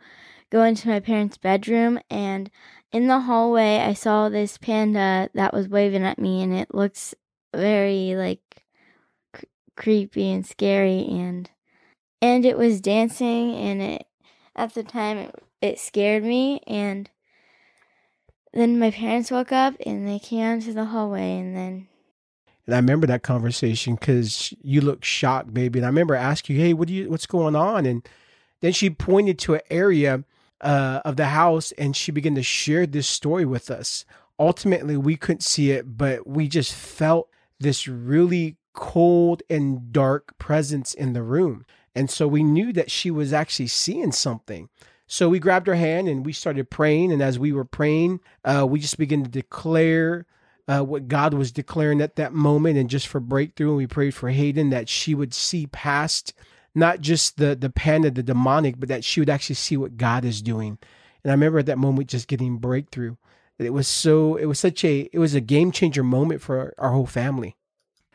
go 0.54 0.62
into 0.62 0.86
my 0.86 1.00
parents' 1.00 1.36
bedroom 1.36 1.98
and 2.08 2.48
in 2.92 3.08
the 3.08 3.18
hallway 3.18 3.78
I 3.78 3.92
saw 3.92 4.28
this 4.28 4.56
panda 4.56 5.28
that 5.34 5.52
was 5.52 5.68
waving 5.68 6.04
at 6.04 6.16
me 6.16 6.44
and 6.44 6.54
it 6.54 6.72
looks 6.72 7.12
very 7.52 8.14
like 8.14 8.62
cr- 9.32 9.46
creepy 9.76 10.30
and 10.30 10.46
scary 10.46 11.04
and 11.08 11.50
and 12.22 12.46
it 12.46 12.56
was 12.56 12.80
dancing 12.80 13.52
and 13.56 13.82
it 13.82 14.06
at 14.54 14.74
the 14.74 14.84
time 14.84 15.18
it, 15.18 15.42
it 15.60 15.80
scared 15.80 16.22
me 16.22 16.60
and 16.68 17.10
then 18.52 18.78
my 18.78 18.92
parents 18.92 19.32
woke 19.32 19.50
up 19.50 19.74
and 19.84 20.06
they 20.06 20.20
came 20.20 20.44
out 20.44 20.52
into 20.52 20.72
the 20.72 20.84
hallway 20.84 21.36
and 21.36 21.56
then 21.56 21.88
And 22.66 22.76
I 22.76 22.78
remember 22.78 23.08
that 23.08 23.24
conversation 23.24 23.96
because 23.96 24.54
you 24.62 24.80
looked 24.80 25.04
shocked, 25.04 25.52
baby. 25.52 25.80
And 25.80 25.86
I 25.86 25.88
remember 25.88 26.14
asking 26.14 26.54
you, 26.54 26.62
"Hey, 26.62 26.74
what 26.74 26.86
do 26.86 26.94
you? 26.94 27.10
What's 27.10 27.26
going 27.26 27.56
on?" 27.56 27.86
And 27.86 28.08
then 28.60 28.72
she 28.72 28.88
pointed 28.88 29.36
to 29.40 29.54
an 29.54 29.60
area 29.68 30.22
uh, 30.64 31.02
of 31.04 31.16
the 31.16 31.26
house, 31.26 31.70
and 31.72 31.94
she 31.94 32.10
began 32.10 32.34
to 32.34 32.42
share 32.42 32.86
this 32.86 33.06
story 33.06 33.44
with 33.44 33.70
us. 33.70 34.04
Ultimately, 34.38 34.96
we 34.96 35.16
couldn't 35.16 35.44
see 35.44 35.70
it, 35.70 35.96
but 35.96 36.26
we 36.26 36.48
just 36.48 36.72
felt 36.74 37.28
this 37.60 37.86
really 37.86 38.56
cold 38.72 39.42
and 39.48 39.92
dark 39.92 40.36
presence 40.38 40.94
in 40.94 41.12
the 41.12 41.22
room, 41.22 41.64
and 41.94 42.10
so 42.10 42.26
we 42.26 42.42
knew 42.42 42.72
that 42.72 42.90
she 42.90 43.10
was 43.10 43.32
actually 43.32 43.68
seeing 43.68 44.10
something. 44.10 44.68
So 45.06 45.28
we 45.28 45.38
grabbed 45.38 45.66
her 45.66 45.74
hand 45.74 46.08
and 46.08 46.24
we 46.24 46.32
started 46.32 46.70
praying. 46.70 47.12
And 47.12 47.22
as 47.22 47.38
we 47.38 47.52
were 47.52 47.64
praying, 47.64 48.20
uh, 48.44 48.66
we 48.68 48.80
just 48.80 48.98
began 48.98 49.22
to 49.22 49.30
declare 49.30 50.26
uh, 50.66 50.80
what 50.80 51.08
God 51.08 51.34
was 51.34 51.52
declaring 51.52 52.00
at 52.00 52.16
that 52.16 52.32
moment, 52.32 52.78
and 52.78 52.88
just 52.88 53.06
for 53.06 53.20
breakthrough. 53.20 53.68
And 53.68 53.76
we 53.76 53.86
prayed 53.86 54.14
for 54.14 54.30
Hayden 54.30 54.70
that 54.70 54.88
she 54.88 55.14
would 55.14 55.34
see 55.34 55.66
past 55.66 56.32
not 56.74 57.00
just 57.00 57.36
the 57.36 57.54
the 57.54 57.70
panda, 57.70 58.10
the 58.10 58.22
demonic, 58.22 58.78
but 58.80 58.88
that 58.88 59.04
she 59.04 59.20
would 59.20 59.30
actually 59.30 59.54
see 59.56 59.76
what 59.76 59.96
God 59.96 60.24
is 60.24 60.42
doing. 60.42 60.78
And 61.22 61.30
I 61.30 61.34
remember 61.34 61.58
at 61.58 61.66
that 61.66 61.78
moment 61.78 62.08
just 62.08 62.28
getting 62.28 62.58
breakthrough. 62.58 63.16
It 63.58 63.72
was 63.72 63.86
so 63.88 64.36
it 64.36 64.46
was 64.46 64.58
such 64.58 64.84
a 64.84 65.08
it 65.12 65.18
was 65.18 65.34
a 65.34 65.40
game 65.40 65.70
changer 65.72 66.02
moment 66.02 66.42
for 66.42 66.58
our, 66.58 66.74
our 66.78 66.90
whole 66.92 67.06
family. 67.06 67.56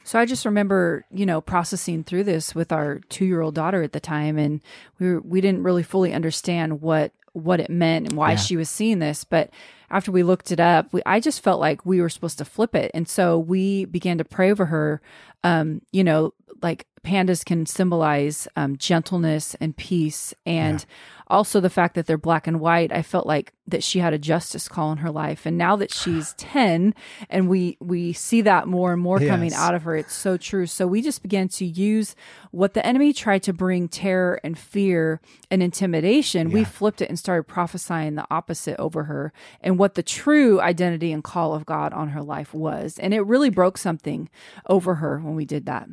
So 0.04 0.18
I 0.20 0.25
just 0.25 0.46
remember, 0.46 1.06
you 1.12 1.25
know, 1.25 1.39
processing 1.39 2.04
through 2.04 2.24
this 2.24 2.56
with 2.56 2.72
our 2.72 3.00
two-year-old 3.10 3.54
daughter 3.54 3.84
at 3.84 3.92
the 3.94 4.00
time, 4.00 4.39
and 4.39 4.60
we 4.98 5.13
were, 5.13 5.20
we 5.22 5.39
didn't 5.39 5.63
really 5.63 5.84
fully 5.84 6.13
understand 6.13 6.82
what 6.82 7.12
what 7.34 7.60
it 7.60 7.70
meant 7.70 8.08
and 8.08 8.18
why 8.18 8.32
Yeah. 8.32 8.38
she 8.38 8.58
was 8.58 8.70
seeing 8.70 9.00
this. 9.00 9.24
But 9.24 9.51
after 9.91 10.12
we 10.12 10.24
looked 10.24 10.51
it 10.51 10.60
up, 10.60 10.91
we, 10.93 11.01
I 11.05 11.19
just 11.19 11.41
felt 11.41 11.60
like 11.60 11.86
we 11.86 12.01
were 12.01 12.10
supposed 12.10 12.38
to 12.39 12.46
flip 12.46 12.75
it, 12.75 12.91
and 12.93 13.08
so 13.08 13.38
we 13.38 13.86
began 13.86 14.17
to 14.17 14.25
pray 14.25 14.51
over 14.51 14.65
her. 14.65 15.01
Um, 15.43 15.81
you 15.91 16.03
know, 16.03 16.34
like 16.62 16.86
pandas 17.03 17.46
can 17.46 17.65
symbolize 17.65 18.48
um, 18.55 18.77
gentleness 18.77 19.55
and 19.60 19.75
peace, 19.75 20.34
and 20.46 20.86
also 21.27 21.60
the 21.60 21.69
fact 21.69 21.96
that 21.96 22.08
they're 22.08 22.17
black 22.17 22.48
and 22.48 22.60
white. 22.60 22.91
I 22.91 23.01
felt 23.01 23.27
like 23.27 23.53
that 23.67 23.84
she 23.84 24.00
had 24.00 24.13
a 24.13 24.17
justice 24.17 24.67
call 24.67 24.91
in 24.91 24.98
her 25.00 25.12
life, 25.12 25.46
and 25.46 25.58
now 25.58 25.75
that 25.75 25.93
she's 25.93 26.34
ten, 26.38 26.93
and 27.29 27.48
we 27.50 27.77
we 27.79 28.13
see 28.13 28.41
that 28.41 28.67
more 28.67 28.93
and 28.93 29.01
more 29.01 29.19
coming 29.19 29.53
out 29.53 29.75
of 29.75 29.84
her. 29.84 29.96
It's 29.96 30.13
so 30.13 30.38
true. 30.38 30.65
So 30.65 30.88
we 30.88 31.01
just 31.01 31.22
began 31.22 31.48
to 31.50 31.65
use 31.65 32.15
what 32.51 32.74
the 32.74 32.86
enemy 32.86 33.13
tried 33.13 33.43
to 33.43 33.53
bring 33.53 33.88
terror 33.88 34.39
and 34.43 34.58
fear 34.58 35.22
and 35.50 35.63
intimidation. 35.63 36.51
We 36.51 36.63
flipped 36.63 37.01
it 37.01 37.10
and 37.10 37.17
started 37.17 37.43
prophesying 37.43 38.15
the 38.15 38.25
opposite 38.29 38.79
over 38.79 39.05
her 39.05 39.31
and 39.62 39.79
what 39.80 39.96
the 39.96 40.04
true 40.04 40.60
identity 40.60 41.14
and 41.14 41.24
call 41.24 41.56
of 41.56 41.66
God 41.66 41.94
on 41.94 42.10
her 42.10 42.22
life 42.22 42.54
was. 42.54 43.00
And 43.00 43.14
it 43.14 43.22
really 43.22 43.50
broke 43.50 43.78
something 43.78 44.30
over 44.68 44.96
her 44.96 45.20
when 45.20 45.36
we 45.36 45.46
did 45.46 45.66
that. 45.68 45.88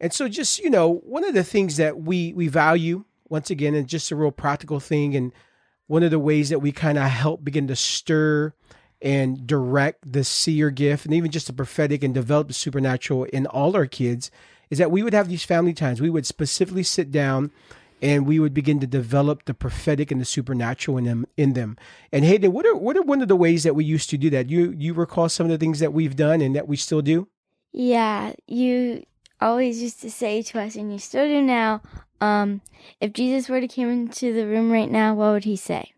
And 0.00 0.12
so 0.12 0.28
just, 0.28 0.60
you 0.60 0.70
know, 0.70 0.98
one 1.04 1.24
of 1.24 1.34
the 1.34 1.42
things 1.42 1.78
that 1.78 2.00
we 2.00 2.32
we 2.32 2.46
value 2.46 3.04
once 3.28 3.50
again 3.50 3.74
and 3.74 3.88
just 3.88 4.12
a 4.12 4.16
real 4.16 4.30
practical 4.30 4.78
thing 4.78 5.16
and 5.16 5.32
one 5.88 6.04
of 6.04 6.12
the 6.12 6.18
ways 6.20 6.48
that 6.50 6.60
we 6.60 6.70
kind 6.70 6.96
of 6.96 7.10
help 7.10 7.44
begin 7.44 7.66
to 7.66 7.76
stir 7.76 8.52
and 9.02 9.46
direct 9.46 10.12
the 10.12 10.22
seer 10.22 10.70
gift 10.70 11.04
and 11.04 11.12
even 11.12 11.32
just 11.32 11.48
the 11.48 11.52
prophetic 11.52 12.04
and 12.04 12.14
develop 12.14 12.46
the 12.46 12.54
supernatural 12.54 13.24
in 13.24 13.46
all 13.46 13.74
our 13.74 13.86
kids 13.86 14.30
is 14.70 14.78
that 14.78 14.92
we 14.92 15.02
would 15.02 15.12
have 15.12 15.28
these 15.28 15.44
family 15.44 15.74
times. 15.74 16.00
We 16.00 16.08
would 16.08 16.24
specifically 16.24 16.84
sit 16.84 17.10
down 17.10 17.50
and 18.02 18.26
we 18.26 18.38
would 18.38 18.52
begin 18.54 18.80
to 18.80 18.86
develop 18.86 19.44
the 19.44 19.54
prophetic 19.54 20.10
and 20.10 20.20
the 20.20 20.24
supernatural 20.24 20.98
in 20.98 21.04
them 21.04 21.26
in 21.36 21.52
them. 21.54 21.76
And 22.12 22.24
Hayden, 22.24 22.52
what 22.52 22.66
are 22.66 22.76
what 22.76 22.96
are 22.96 23.02
one 23.02 23.22
of 23.22 23.28
the 23.28 23.36
ways 23.36 23.62
that 23.62 23.74
we 23.74 23.84
used 23.84 24.10
to 24.10 24.18
do 24.18 24.30
that? 24.30 24.50
You 24.50 24.74
you 24.76 24.94
recall 24.94 25.28
some 25.28 25.46
of 25.46 25.50
the 25.50 25.58
things 25.58 25.78
that 25.80 25.92
we've 25.92 26.16
done 26.16 26.40
and 26.40 26.54
that 26.56 26.68
we 26.68 26.76
still 26.76 27.02
do? 27.02 27.28
Yeah, 27.72 28.34
you 28.46 29.04
always 29.40 29.82
used 29.82 30.00
to 30.02 30.10
say 30.10 30.42
to 30.42 30.60
us, 30.60 30.76
and 30.76 30.92
you 30.92 30.98
still 30.98 31.26
do 31.26 31.42
now, 31.42 31.82
um, 32.20 32.60
if 33.00 33.12
Jesus 33.12 33.48
were 33.48 33.60
to 33.60 33.68
come 33.68 33.90
into 33.90 34.32
the 34.32 34.46
room 34.46 34.70
right 34.70 34.90
now, 34.90 35.14
what 35.14 35.32
would 35.32 35.44
he 35.44 35.56
say? 35.56 35.92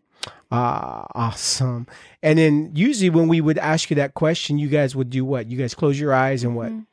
Ah, 0.51 1.05
awesome. 1.13 1.87
And 2.23 2.39
then 2.39 2.71
usually 2.73 3.09
when 3.09 3.27
we 3.27 3.41
would 3.41 3.57
ask 3.57 3.89
you 3.89 3.95
that 3.97 4.13
question, 4.13 4.57
you 4.57 4.69
guys 4.69 4.95
would 4.95 5.09
do 5.09 5.25
what? 5.25 5.51
You 5.51 5.57
guys 5.57 5.75
close 5.75 5.99
your 5.99 6.13
eyes 6.13 6.43
and 6.43 6.55
what? 6.55 6.71
Mhm. 6.71 6.85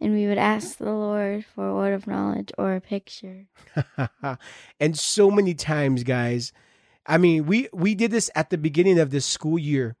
And 0.00 0.14
we 0.14 0.26
would 0.26 0.38
ask 0.38 0.78
the 0.78 0.92
Lord 0.92 1.44
for 1.44 1.68
a 1.68 1.74
word 1.74 1.92
of 1.92 2.06
knowledge 2.06 2.50
or 2.56 2.74
a 2.74 2.80
picture. 2.80 3.46
and 4.80 4.98
so 4.98 5.30
many 5.30 5.52
times, 5.54 6.04
guys. 6.04 6.52
I 7.06 7.18
mean, 7.18 7.46
we 7.46 7.68
we 7.72 7.94
did 7.94 8.10
this 8.10 8.30
at 8.34 8.50
the 8.50 8.58
beginning 8.58 8.98
of 8.98 9.10
this 9.10 9.26
school 9.26 9.58
year, 9.58 9.96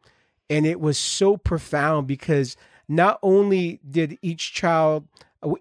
and 0.48 0.64
it 0.64 0.80
was 0.80 0.96
so 0.96 1.36
profound 1.36 2.06
because 2.06 2.56
not 2.88 3.18
only 3.22 3.80
did 3.88 4.18
each 4.22 4.52
child, 4.54 5.06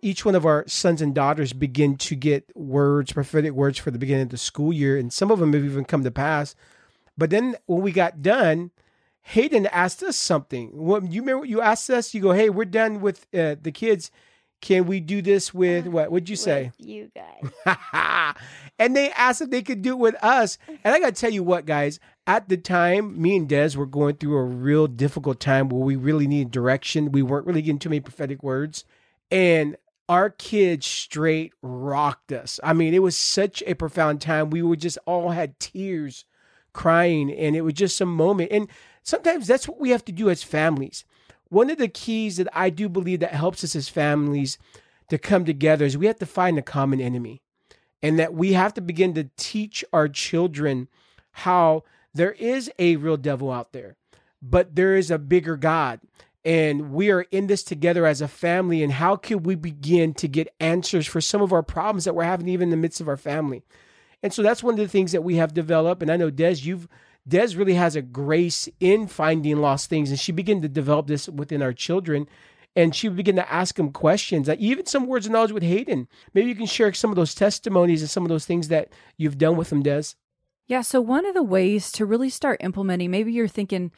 each 0.02 0.26
one 0.26 0.36
of 0.36 0.46
our 0.46 0.66
sons 0.68 1.02
and 1.02 1.14
daughters 1.14 1.54
begin 1.54 1.98
to 1.98 2.16
get 2.16 2.56
words, 2.56 3.12
prophetic 3.12 3.54
words 3.54 3.78
for 3.78 3.92
the 3.92 4.00
beginning 4.00 4.24
of 4.24 4.30
the 4.30 4.38
school 4.38 4.72
year, 4.72 4.98
and 4.98 5.12
some 5.12 5.32
of 5.32 5.40
them 5.40 5.54
have 5.54 5.66
even 5.66 5.86
come 5.86 6.04
to 6.04 6.12
pass. 6.12 6.56
But 7.18 7.30
then 7.30 7.56
when 7.66 7.82
we 7.82 7.92
got 7.92 8.22
done, 8.22 8.72
Hayden 9.22 9.68
asked 9.68 10.02
us 10.02 10.18
something. 10.18 10.70
What 10.70 11.12
you 11.12 11.22
remember? 11.22 11.46
You 11.46 11.62
asked 11.62 11.90
us. 11.90 12.14
You 12.14 12.22
go, 12.22 12.32
"Hey, 12.32 12.50
we're 12.50 12.66
done 12.66 13.02
with 13.02 13.28
uh, 13.34 13.56
the 13.62 13.72
kids. 13.72 14.12
Can 14.62 14.86
we 14.86 15.00
do 15.00 15.22
this 15.22 15.54
with 15.54 15.88
uh, 15.88 15.92
what? 15.92 16.12
What'd 16.12 16.30
you 16.30 16.36
say?" 16.36 16.72
You 16.78 17.12
guys. 17.16 18.36
and 18.80 18.96
they 18.96 19.12
asked 19.12 19.42
if 19.42 19.50
they 19.50 19.62
could 19.62 19.82
do 19.82 19.92
it 19.92 20.00
with 20.00 20.16
us. 20.24 20.58
And 20.68 20.94
I 20.94 21.00
got 21.00 21.16
to 21.16 21.22
tell 21.22 21.32
you 21.32 21.44
what, 21.44 21.66
guys, 21.66 22.00
at 22.28 22.50
the 22.50 22.58
time, 22.58 23.20
me 23.20 23.36
and 23.36 23.48
Des 23.48 23.76
were 23.76 23.86
going 23.86 24.16
through 24.16 24.38
a 24.38 24.44
real 24.44 24.88
difficult 24.88 25.40
time 25.40 25.70
where 25.70 25.84
we 25.84 25.96
really 25.96 26.28
needed 26.28 26.52
direction. 26.52 27.12
We 27.12 27.22
weren't 27.22 27.48
really 27.48 27.62
getting 27.62 27.80
too 27.80 27.90
many 27.90 28.02
prophetic 28.02 28.44
words. 28.44 28.86
And 29.32 29.78
our 30.10 30.32
kids 30.32 30.88
straight 30.88 31.54
rocked 31.62 32.32
us. 32.32 32.60
I 32.64 32.74
mean, 32.74 32.94
it 32.96 33.04
was 33.04 33.16
such 33.16 33.62
a 33.68 33.76
profound 33.76 34.22
time. 34.22 34.50
We 34.50 34.64
were 34.64 34.76
just 34.76 34.98
all 35.06 35.30
had 35.30 35.60
tears 35.60 36.26
crying, 36.74 37.32
and 37.32 37.56
it 37.56 37.62
was 37.62 37.76
just 37.76 38.02
a 38.02 38.06
moment. 38.06 38.52
And 38.52 38.68
sometimes 39.04 39.48
that's 39.48 39.68
what 39.68 39.80
we 39.80 39.92
have 39.92 40.04
to 40.06 40.12
do 40.12 40.30
as 40.30 40.42
families. 40.42 41.06
One 41.50 41.70
of 41.70 41.78
the 41.78 41.88
keys 41.88 42.38
that 42.38 42.48
I 42.54 42.70
do 42.70 42.88
believe 42.88 43.20
that 43.22 43.34
helps 43.34 43.64
us 43.64 43.76
as 43.76 43.90
families 43.90 44.58
to 45.10 45.18
come 45.18 45.46
together 45.46 45.86
is 45.86 45.98
we 45.98 46.06
have 46.06 46.20
to 46.20 46.26
find 46.26 46.58
a 46.58 46.64
common 46.64 47.02
enemy 47.02 47.42
and 48.02 48.18
that 48.20 48.34
we 48.34 48.54
have 48.54 48.74
to 48.76 48.82
begin 48.82 49.14
to 49.16 49.30
teach 49.36 49.84
our 49.92 50.08
children 50.08 50.88
how 51.32 51.84
there 52.14 52.32
is 52.34 52.72
a 52.80 52.96
real 52.96 53.18
devil 53.18 53.52
out 53.52 53.74
there, 53.74 53.96
but 54.42 54.76
there 54.76 54.96
is 54.96 55.12
a 55.12 55.18
bigger 55.18 55.58
God. 55.58 56.00
And 56.46 56.94
we 56.94 57.12
are 57.12 57.26
in 57.32 57.48
this 57.48 57.64
together 57.64 58.06
as 58.06 58.22
a 58.22 58.28
family. 58.28 58.82
And 58.82 58.94
how 58.94 59.18
can 59.18 59.44
we 59.44 59.56
begin 59.56 60.14
to 60.16 60.28
get 60.28 60.54
answers 60.60 61.06
for 61.06 61.20
some 61.20 61.42
of 61.42 61.52
our 61.52 61.62
problems 61.62 62.06
that 62.06 62.16
we're 62.16 62.24
having 62.24 62.48
even 62.48 62.68
in 62.68 62.70
the 62.72 62.78
midst 62.78 63.02
of 63.02 63.10
our 63.10 63.18
family? 63.18 63.62
And 64.24 64.34
so 64.34 64.42
that's 64.42 64.64
one 64.64 64.74
of 64.74 64.80
the 64.80 64.88
things 64.88 65.12
that 65.12 65.24
we 65.24 65.36
have 65.36 65.54
developed. 65.54 66.02
And 66.02 66.10
I 66.10 66.18
know 66.18 66.30
Des, 66.30 66.56
you've 66.62 66.88
Des 67.30 67.56
really 67.56 67.76
has 67.76 67.96
a 67.96 68.02
grace 68.02 68.68
in 68.80 69.08
finding 69.08 69.58
lost 69.58 69.90
things, 69.90 70.10
and 70.10 70.20
she 70.20 70.32
began 70.32 70.62
to 70.62 70.68
develop 70.68 71.08
this 71.08 71.30
within 71.30 71.62
our 71.62 71.74
children. 71.74 72.28
And 72.76 72.96
she 72.96 73.08
would 73.08 73.18
begin 73.18 73.36
to 73.36 73.52
ask 73.52 73.76
them 73.76 73.92
questions, 73.92 74.48
even 74.48 74.86
some 74.86 75.08
words 75.08 75.26
of 75.26 75.32
knowledge 75.32 75.52
with 75.52 75.64
Hayden. 75.64 76.08
Maybe 76.34 76.50
you 76.50 76.56
can 76.56 76.68
share 76.68 76.94
some 76.94 77.10
of 77.10 77.16
those 77.16 77.34
testimonies 77.34 78.02
and 78.02 78.10
some 78.10 78.24
of 78.24 78.30
those 78.30 78.46
things 78.46 78.68
that 78.68 78.90
you've 79.18 79.40
done 79.40 79.58
with 79.58 79.70
them, 79.70 79.82
Des. 79.82 80.04
Yeah. 80.68 80.82
So 80.82 81.02
one 81.02 81.26
of 81.26 81.34
the 81.34 81.44
ways 81.44 81.92
to 81.94 82.06
really 82.06 82.30
start 82.30 82.62
implementing, 82.64 83.10
maybe 83.10 83.34
you're 83.34 83.48
thinking, 83.48 83.92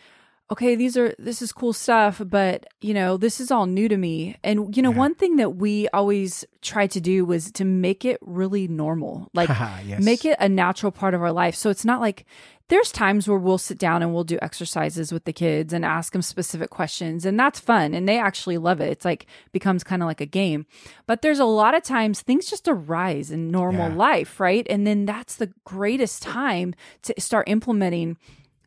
okay, 0.49 0.75
these 0.75 0.95
are 0.97 1.13
this 1.19 1.41
is 1.41 1.51
cool 1.51 1.73
stuff, 1.73 2.21
but 2.25 2.65
you 2.79 2.93
know, 2.93 3.17
this 3.17 3.41
is 3.41 3.51
all 3.51 3.65
new 3.65 3.89
to 3.89 3.97
me. 3.97 4.37
And 4.41 4.75
you 4.75 4.81
know, 4.81 4.91
Yeah. 4.91 4.97
one 4.97 5.15
thing 5.15 5.35
that 5.35 5.57
we 5.57 5.89
always 5.89 6.45
tried 6.61 6.91
to 6.91 7.01
do 7.01 7.25
was 7.25 7.51
to 7.53 7.65
make 7.65 8.05
it 8.05 8.19
really 8.21 8.69
normal. 8.69 9.29
Like 9.33 9.49
yes. 9.85 10.01
make 10.01 10.23
it 10.23 10.37
a 10.39 10.47
natural 10.47 10.93
part 10.93 11.13
of 11.13 11.21
our 11.21 11.33
life. 11.33 11.55
So 11.55 11.69
it's 11.69 11.85
not 11.85 11.99
like 11.99 12.25
there's 12.71 12.91
times 12.91 13.27
where 13.27 13.37
we'll 13.37 13.57
sit 13.57 13.77
down 13.77 14.01
and 14.01 14.13
we'll 14.13 14.23
do 14.23 14.39
exercises 14.41 15.11
with 15.11 15.25
the 15.25 15.33
kids 15.33 15.73
and 15.73 15.83
ask 15.83 16.13
them 16.13 16.21
specific 16.21 16.69
questions 16.69 17.25
and 17.25 17.37
that's 17.37 17.59
fun 17.59 17.93
and 17.93 18.07
they 18.07 18.17
actually 18.17 18.57
love 18.57 18.79
it. 18.79 18.89
It's 18.89 19.03
like 19.05 19.27
becomes 19.51 19.83
kind 19.83 20.01
of 20.01 20.07
like 20.07 20.21
a 20.21 20.25
game. 20.25 20.65
But 21.05 21.21
there's 21.21 21.39
a 21.39 21.45
lot 21.45 21.75
of 21.75 21.83
times 21.83 22.21
things 22.21 22.49
just 22.49 22.67
arise 22.69 23.29
in 23.29 23.51
normal 23.51 23.89
Yeah. 23.89 23.95
life, 23.95 24.39
right? 24.39 24.65
And 24.69 24.87
then 24.87 25.05
that's 25.05 25.35
the 25.35 25.51
greatest 25.65 26.23
time 26.23 26.73
to 27.03 27.13
start 27.19 27.49
implementing 27.49 28.17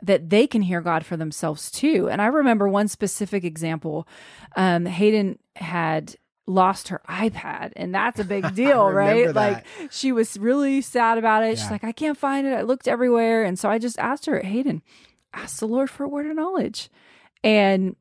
that 0.02 0.28
they 0.28 0.46
can 0.46 0.60
hear 0.60 0.82
God 0.82 1.06
for 1.06 1.16
themselves 1.16 1.70
too. 1.70 2.10
And 2.10 2.20
I 2.20 2.26
remember 2.26 2.68
one 2.68 2.88
specific 2.88 3.42
example. 3.42 4.06
Um, 4.54 4.84
Hayden 4.84 5.38
had 5.56 6.16
lost 6.46 6.88
her 6.88 7.00
iPad, 7.08 7.72
and 7.76 7.94
that's 7.94 8.20
a 8.20 8.24
big 8.34 8.54
deal, 8.54 8.90
right? 8.90 9.34
Like 9.34 9.64
she 9.90 10.12
was 10.12 10.36
really 10.38 10.80
sad 10.80 11.18
about 11.18 11.44
it. 11.44 11.58
She's 11.58 11.70
like, 11.70 11.84
I 11.84 11.92
can't 11.92 12.18
find 12.18 12.46
it. 12.46 12.52
I 12.52 12.62
looked 12.62 12.88
everywhere. 12.88 13.44
And 13.44 13.58
so 13.58 13.68
I 13.70 13.78
just 13.78 13.98
asked 13.98 14.26
her, 14.26 14.40
Hayden, 14.40 14.82
ask 15.32 15.58
the 15.58 15.68
Lord 15.68 15.90
for 15.90 16.04
a 16.04 16.08
word 16.08 16.26
of 16.26 16.36
knowledge. 16.36 16.90
And 17.42 17.96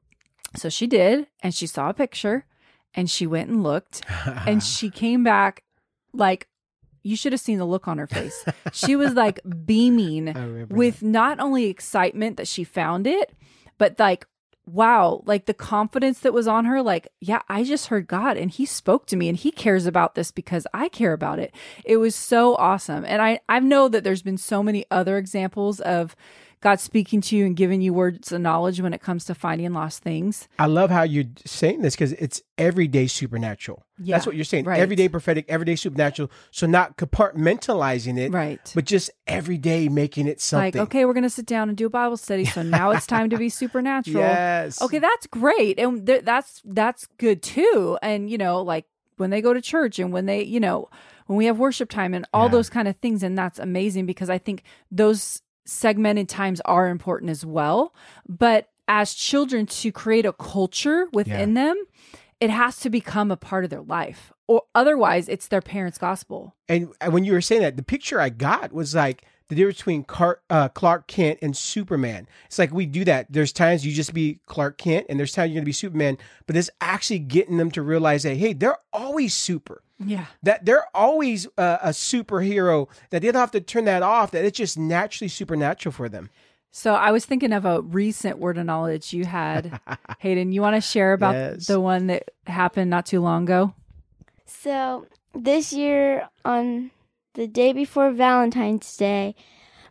so 0.55 0.69
she 0.69 0.87
did, 0.87 1.27
and 1.41 1.53
she 1.53 1.67
saw 1.67 1.89
a 1.89 1.93
picture 1.93 2.45
and 2.93 3.09
she 3.09 3.25
went 3.27 3.49
and 3.49 3.63
looked 3.63 4.01
and 4.25 4.63
she 4.63 4.89
came 4.89 5.23
back 5.23 5.63
like 6.13 6.47
you 7.01 7.15
should 7.17 7.33
have 7.33 7.41
seen 7.41 7.57
the 7.57 7.65
look 7.65 7.87
on 7.87 7.97
her 7.97 8.07
face. 8.07 8.45
she 8.71 8.95
was 8.95 9.13
like 9.13 9.39
beaming 9.65 10.67
with 10.69 11.03
not 11.03 11.39
only 11.39 11.65
excitement 11.65 12.37
that 12.37 12.47
she 12.47 12.63
found 12.63 13.07
it, 13.07 13.33
but 13.77 13.99
like 13.99 14.25
wow, 14.65 15.21
like 15.25 15.45
the 15.45 15.53
confidence 15.53 16.19
that 16.19 16.33
was 16.33 16.47
on 16.47 16.65
her 16.65 16.81
like, 16.81 17.07
yeah, 17.19 17.41
I 17.49 17.63
just 17.63 17.87
heard 17.87 18.07
God 18.07 18.37
and 18.37 18.49
he 18.49 18.65
spoke 18.65 19.05
to 19.07 19.15
me 19.15 19.27
and 19.27 19.37
he 19.37 19.51
cares 19.51 19.85
about 19.85 20.15
this 20.15 20.31
because 20.31 20.65
I 20.73 20.89
care 20.89 21.13
about 21.13 21.39
it. 21.39 21.53
It 21.83 21.97
was 21.97 22.15
so 22.15 22.55
awesome. 22.55 23.03
And 23.05 23.21
I 23.21 23.39
I 23.49 23.59
know 23.59 23.89
that 23.89 24.03
there's 24.03 24.21
been 24.21 24.37
so 24.37 24.63
many 24.63 24.85
other 24.89 25.17
examples 25.17 25.79
of 25.81 26.15
God 26.63 26.79
speaking 26.79 27.19
to 27.19 27.35
you 27.35 27.45
and 27.45 27.57
giving 27.57 27.81
you 27.81 27.93
words 27.93 28.31
of 28.31 28.39
knowledge 28.39 28.79
when 28.79 28.93
it 28.93 29.01
comes 29.01 29.25
to 29.25 29.35
finding 29.35 29.73
lost 29.73 30.01
things. 30.01 30.47
I 30.57 30.65
love 30.67 30.89
how 30.89 31.03
you're 31.03 31.25
saying 31.45 31.81
this 31.81 31.93
because 31.93 32.13
it's 32.13 32.41
everyday 32.57 33.07
supernatural. 33.07 33.83
Yeah, 34.01 34.15
That's 34.15 34.25
what 34.25 34.35
you're 34.37 34.45
saying. 34.45 34.63
right. 34.63 34.79
Everyday 34.79 35.09
prophetic, 35.09 35.45
everyday 35.49 35.75
supernatural. 35.75 36.31
So 36.51 36.65
not 36.65 36.95
compartmentalizing 36.97 38.17
it, 38.17 38.31
Right. 38.31 38.71
but 38.73 38.85
just 38.85 39.09
every 39.27 39.57
day 39.57 39.89
making 39.89 40.27
it 40.27 40.39
something. 40.41 40.73
Like, 40.79 40.87
okay, 40.87 41.05
we're 41.05 41.13
going 41.13 41.23
to 41.23 41.29
sit 41.29 41.45
down 41.45 41.67
and 41.69 41.77
do 41.77 41.85
a 41.85 41.89
Bible 41.89 42.17
study. 42.17 42.45
So 42.45 42.61
now 42.63 42.91
it's 42.91 43.05
time 43.07 43.29
to 43.29 43.37
be 43.37 43.49
supernatural. 43.61 44.19
Yes. 44.23 44.81
Okay, 44.81 44.99
that's 44.99 45.27
great. 45.27 45.77
And 45.79 46.05
th- 46.07 46.23
that's 46.23 46.61
that's 46.65 47.07
good 47.17 47.41
too. 47.43 47.97
And 48.01 48.29
you 48.29 48.37
know, 48.37 48.61
like 48.61 48.85
when 49.17 49.29
they 49.29 49.41
go 49.41 49.53
to 49.53 49.61
church 49.61 49.99
and 49.99 50.11
when 50.13 50.25
they, 50.27 50.43
you 50.43 50.59
know, 50.59 50.89
when 51.27 51.37
we 51.37 51.45
have 51.45 51.59
worship 51.59 51.89
time 51.89 52.13
and 52.13 52.25
all 52.33 52.45
Yeah. 52.45 52.51
those 52.51 52.69
kind 52.69 52.87
of 52.87 52.95
things 52.97 53.21
and 53.21 53.37
that's 53.37 53.59
amazing 53.59 54.05
because 54.05 54.29
I 54.29 54.37
think 54.37 54.63
those 54.91 55.41
segmented 55.65 56.29
times 56.29 56.61
are 56.65 56.87
important 56.87 57.31
as 57.31 57.45
well. 57.45 57.93
But 58.27 58.69
as 58.87 59.13
children 59.13 59.65
to 59.65 59.91
create 59.91 60.25
a 60.25 60.33
culture 60.33 61.07
within 61.13 61.53
them, 61.53 61.81
it 62.39 62.49
has 62.49 62.79
to 62.81 62.89
become 62.89 63.31
a 63.31 63.37
part 63.37 63.63
of 63.63 63.69
their 63.69 63.81
life. 63.81 64.33
Or 64.47 64.63
otherwise 64.75 65.29
it's 65.29 65.47
their 65.47 65.61
parents' 65.61 65.97
gospel. 65.97 66.55
And 66.67 66.93
when 67.09 67.23
you 67.23 67.33
were 67.33 67.41
saying 67.41 67.61
that, 67.61 67.77
the 67.77 67.83
picture 67.83 68.19
I 68.19 68.29
got 68.29 68.73
was 68.73 68.93
like 68.93 69.23
the 69.49 69.55
difference 69.55 69.77
between 69.77 70.03
Car- 70.03 70.41
uh, 70.49 70.69
Clark 70.69 71.07
Kent 71.07 71.39
and 71.41 71.55
Superman. 71.55 72.27
It's 72.45 72.59
like 72.59 72.73
we 72.73 72.85
do 72.85 73.05
that. 73.05 73.27
There's 73.29 73.53
times 73.53 73.85
you 73.85 73.93
just 73.93 74.13
be 74.13 74.39
Clark 74.45 74.77
Kent, 74.77 75.05
and 75.09 75.19
there's 75.19 75.31
times 75.31 75.49
you're 75.49 75.57
going 75.57 75.65
to 75.65 75.67
be 75.67 75.73
Superman. 75.73 76.17
But 76.47 76.57
it's 76.57 76.69
actually 76.81 77.19
getting 77.19 77.57
them 77.57 77.71
to 77.71 77.81
realize 77.81 78.23
that 78.23 78.37
hey, 78.37 78.53
they're 78.53 78.77
always 78.91 79.33
super. 79.33 79.82
Yeah. 79.99 80.25
That 80.43 80.65
they're 80.65 80.85
always 80.95 81.47
uh, 81.57 81.77
a 81.81 81.89
superhero. 81.89 82.87
That 83.09 83.21
they 83.21 83.31
don't 83.31 83.39
have 83.39 83.51
to 83.51 83.61
turn 83.61 83.85
that 83.85 84.03
off. 84.03 84.31
That 84.31 84.45
it's 84.45 84.57
just 84.57 84.77
naturally 84.77 85.29
supernatural 85.29 85.93
for 85.93 86.09
them. 86.09 86.29
So 86.71 86.95
I 86.95 87.11
was 87.11 87.25
thinking 87.25 87.53
of 87.53 87.65
a 87.65 87.81
recent 87.81 88.39
word 88.39 88.57
of 88.57 88.65
knowledge 88.65 89.13
you 89.13 89.25
had, 89.25 89.79
Hayden. 90.19 90.51
You 90.51 90.61
want 90.61 90.75
to 90.75 90.81
share 90.81 91.13
about 91.13 91.35
Yes. 91.35 91.67
the 91.67 91.79
one 91.79 92.07
that 92.07 92.31
happened 92.47 92.89
not 92.89 93.05
too 93.05 93.21
long 93.21 93.43
ago? 93.43 93.75
So 94.45 95.05
this 95.35 95.71
year, 95.71 96.27
on 96.43 96.89
the 97.35 97.47
day 97.47 97.73
before 97.73 98.11
Valentine's 98.11 98.95
Day, 98.97 99.35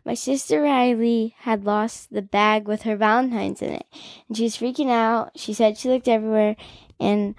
my 0.05 0.13
sister 0.13 0.61
Riley 0.61 1.35
had 1.39 1.63
lost 1.63 2.11
the 2.11 2.21
bag 2.21 2.67
with 2.67 2.81
her 2.81 2.97
Valentine's 2.97 3.61
in 3.61 3.71
it, 3.71 3.85
and 4.27 4.35
she 4.35 4.43
was 4.43 4.57
freaking 4.57 4.89
out. 4.89 5.31
She 5.37 5.53
said 5.53 5.77
she 5.77 5.87
looked 5.89 6.09
everywhere, 6.09 6.57
and 6.99 7.35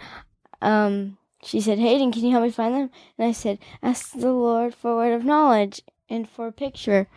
um, 0.63 1.19
she 1.45 1.61
said, 1.61 1.79
"Hayden, 1.79 2.13
can 2.13 2.25
you 2.25 2.33
help 2.33 2.45
me 2.45 2.51
find 2.51 2.75
them?" 2.75 2.91
And 3.19 3.29
I 3.29 3.33
said, 3.33 3.59
"Ask 3.83 4.13
the 4.13 4.33
Lord 4.33 4.75
for 4.75 4.93
a 4.93 4.97
word 4.97 5.13
of 5.15 5.25
knowledge 5.25 5.83
and 6.09 6.29
for 6.29 6.49
a 6.49 6.53
picture." 6.53 7.09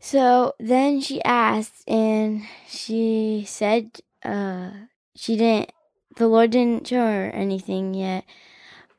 So 0.00 0.54
then 0.60 1.00
she 1.00 1.22
asked, 1.24 1.82
and 1.88 2.42
she 2.68 3.44
said, 3.46 4.00
uh, 4.24 4.70
she 5.14 5.36
didn't. 5.36 5.72
The 6.16 6.28
Lord 6.28 6.50
didn't 6.50 6.86
show 6.88 7.06
her 7.06 7.30
anything 7.30 7.94
yet 7.94 8.24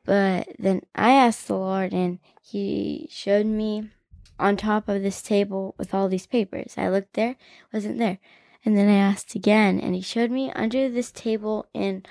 But 0.04 0.48
then 0.58 0.82
I 0.94 1.12
asked 1.12 1.48
the 1.48 1.56
Lord, 1.56 1.92
and 1.92 2.18
He 2.42 3.08
showed 3.10 3.46
me 3.46 3.90
on 4.38 4.56
top 4.56 4.88
of 4.88 5.02
this 5.02 5.22
table 5.22 5.74
with 5.78 5.94
all 5.94 6.08
these 6.08 6.26
papers. 6.26 6.74
I 6.78 6.88
looked 6.88 7.14
there, 7.14 7.36
wasn't 7.72 7.98
there. 7.98 8.18
And 8.64 8.76
then 8.76 8.88
I 8.88 8.96
asked 8.96 9.34
again, 9.34 9.80
and 9.80 9.94
He 9.94 10.00
showed 10.02 10.30
me 10.30 10.50
under 10.52 10.88
this 10.88 11.10
table 11.12 11.66
in 11.74 12.04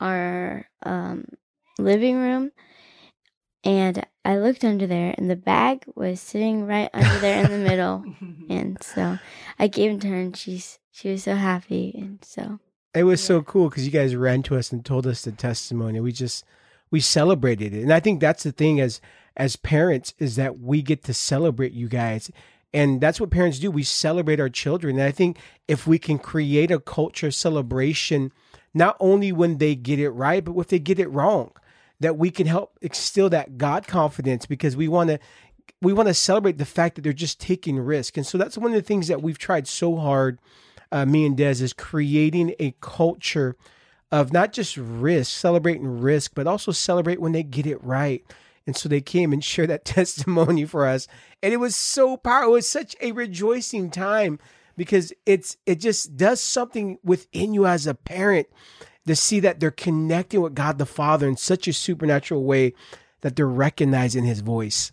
our 0.00 0.68
um, 0.84 1.26
living 1.78 2.16
room. 2.16 2.52
And 3.64 4.04
I 4.26 4.36
looked 4.38 4.62
under 4.64 4.86
there, 4.86 5.14
and 5.16 5.30
the 5.30 5.36
bag 5.36 5.84
was 5.94 6.20
sitting 6.20 6.66
right 6.66 6.90
under 6.92 7.18
there 7.20 7.44
in 7.44 7.50
the 7.50 7.58
middle. 7.58 8.04
And 8.50 8.76
so 8.82 9.18
I 9.58 9.68
gave 9.68 9.92
it 9.92 10.00
to 10.02 10.08
her, 10.08 10.16
and 10.16 10.36
she's 10.36 10.78
she 10.92 11.10
was 11.10 11.22
so 11.24 11.34
happy, 11.34 11.94
and 11.96 12.18
so 12.22 12.60
It 12.94 13.04
was 13.04 13.22
so 13.22 13.40
cool 13.40 13.70
because 13.70 13.86
you 13.86 13.90
guys 13.90 14.14
ran 14.14 14.42
to 14.44 14.56
us 14.56 14.70
and 14.70 14.84
told 14.84 15.06
us 15.06 15.22
the 15.22 15.32
testimony. 15.32 15.98
We 15.98 16.12
just 16.12 16.44
we 16.90 17.00
celebrated 17.00 17.72
it, 17.72 17.82
and 17.82 17.92
I 17.92 18.00
think 18.00 18.20
that's 18.20 18.42
the 18.42 18.52
thing 18.52 18.80
as 18.80 19.00
as 19.36 19.56
parents 19.56 20.12
is 20.18 20.36
that 20.36 20.60
we 20.60 20.82
get 20.82 21.02
to 21.04 21.14
celebrate 21.14 21.72
you 21.72 21.88
guys, 21.88 22.30
and 22.74 23.00
that's 23.00 23.18
what 23.18 23.30
parents 23.30 23.58
do. 23.58 23.70
We 23.70 23.82
celebrate 23.82 24.40
our 24.40 24.50
children, 24.50 24.98
and 24.98 25.08
I 25.08 25.10
think 25.10 25.38
if 25.66 25.86
we 25.86 25.98
can 25.98 26.18
create 26.18 26.70
a 26.70 26.78
culture 26.78 27.28
of 27.28 27.34
celebration, 27.34 28.30
not 28.74 28.96
only 29.00 29.32
when 29.32 29.56
they 29.56 29.74
get 29.74 29.98
it 29.98 30.10
right, 30.10 30.44
but 30.44 30.54
if 30.58 30.68
they 30.68 30.78
get 30.78 30.98
it 30.98 31.08
wrong, 31.08 31.52
that 32.00 32.16
we 32.16 32.30
can 32.30 32.46
help 32.46 32.78
instill 32.82 33.30
that 33.30 33.58
God 33.58 33.86
confidence 33.86 34.46
because 34.46 34.76
we 34.76 34.88
want 34.88 35.10
to 35.10 35.18
we 35.80 35.92
want 35.92 36.08
to 36.08 36.14
celebrate 36.14 36.58
the 36.58 36.64
fact 36.64 36.94
that 36.94 37.02
they're 37.02 37.12
just 37.12 37.40
taking 37.40 37.78
risk, 37.78 38.16
and 38.16 38.26
so 38.26 38.38
that's 38.38 38.58
one 38.58 38.70
of 38.70 38.76
the 38.76 38.82
things 38.82 39.08
that 39.08 39.22
we've 39.22 39.38
tried 39.38 39.66
so 39.66 39.96
hard 39.96 40.38
uh, 40.94 41.04
me 41.04 41.26
and 41.26 41.36
Des 41.36 41.60
is 41.62 41.72
creating 41.72 42.54
a 42.60 42.72
culture 42.80 43.56
of 44.12 44.32
not 44.32 44.52
just 44.52 44.76
risk, 44.76 45.36
celebrating 45.36 46.00
risk, 46.00 46.32
but 46.36 46.46
also 46.46 46.70
celebrate 46.70 47.20
when 47.20 47.32
they 47.32 47.42
get 47.42 47.66
it 47.66 47.82
right. 47.82 48.24
And 48.64 48.76
so 48.76 48.88
they 48.88 49.00
came 49.00 49.32
and 49.32 49.42
shared 49.44 49.70
that 49.70 49.84
testimony 49.84 50.64
for 50.64 50.86
us, 50.86 51.08
and 51.42 51.52
it 51.52 51.58
was 51.58 51.74
so 51.74 52.16
powerful. 52.16 52.52
It 52.52 52.54
was 52.54 52.68
such 52.68 52.94
a 53.00 53.10
rejoicing 53.10 53.90
time 53.90 54.38
because 54.76 55.12
it's 55.26 55.56
it 55.66 55.80
just 55.80 56.16
does 56.16 56.40
something 56.40 56.98
within 57.02 57.54
you 57.54 57.66
as 57.66 57.86
a 57.88 57.94
parent 57.94 58.46
to 59.06 59.16
see 59.16 59.40
that 59.40 59.60
they're 59.60 59.70
connecting 59.70 60.40
with 60.40 60.54
God 60.54 60.78
the 60.78 60.86
Father 60.86 61.28
in 61.28 61.36
such 61.36 61.68
a 61.68 61.72
supernatural 61.72 62.44
way 62.44 62.74
that 63.20 63.36
they're 63.36 63.46
recognizing 63.46 64.24
His 64.24 64.40
voice. 64.40 64.92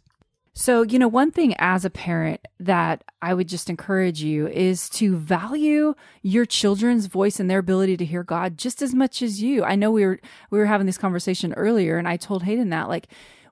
So, 0.54 0.82
you 0.82 1.00
know, 1.00 1.08
one 1.08 1.32
thing 1.32 1.56
as 1.60 1.86
a 1.86 1.90
parent 1.90 2.46
that 2.60 3.06
I 3.22 3.34
would 3.34 3.48
just 3.48 3.70
encourage 3.70 4.22
you 4.22 4.48
is 4.48 4.90
to 4.92 5.16
value 5.16 5.94
your 6.24 6.46
children's 6.46 7.06
voice 7.06 7.40
and 7.40 7.50
their 7.50 7.60
ability 7.60 7.96
to 7.98 8.06
hear 8.06 8.24
God 8.24 8.58
just 8.58 8.82
as 8.82 8.94
much 8.94 9.22
as 9.22 9.42
you. 9.42 9.64
I 9.64 9.76
know 9.76 9.92
we 9.92 10.06
were 10.06 10.20
we 10.50 10.60
were 10.60 10.66
having 10.66 10.88
this 10.88 10.98
conversation 10.98 11.54
earlier 11.54 11.98
and 11.98 12.08
I 12.08 12.18
told 12.18 12.44
Hayden 12.44 12.70
that 12.72 12.90
like 12.90 13.08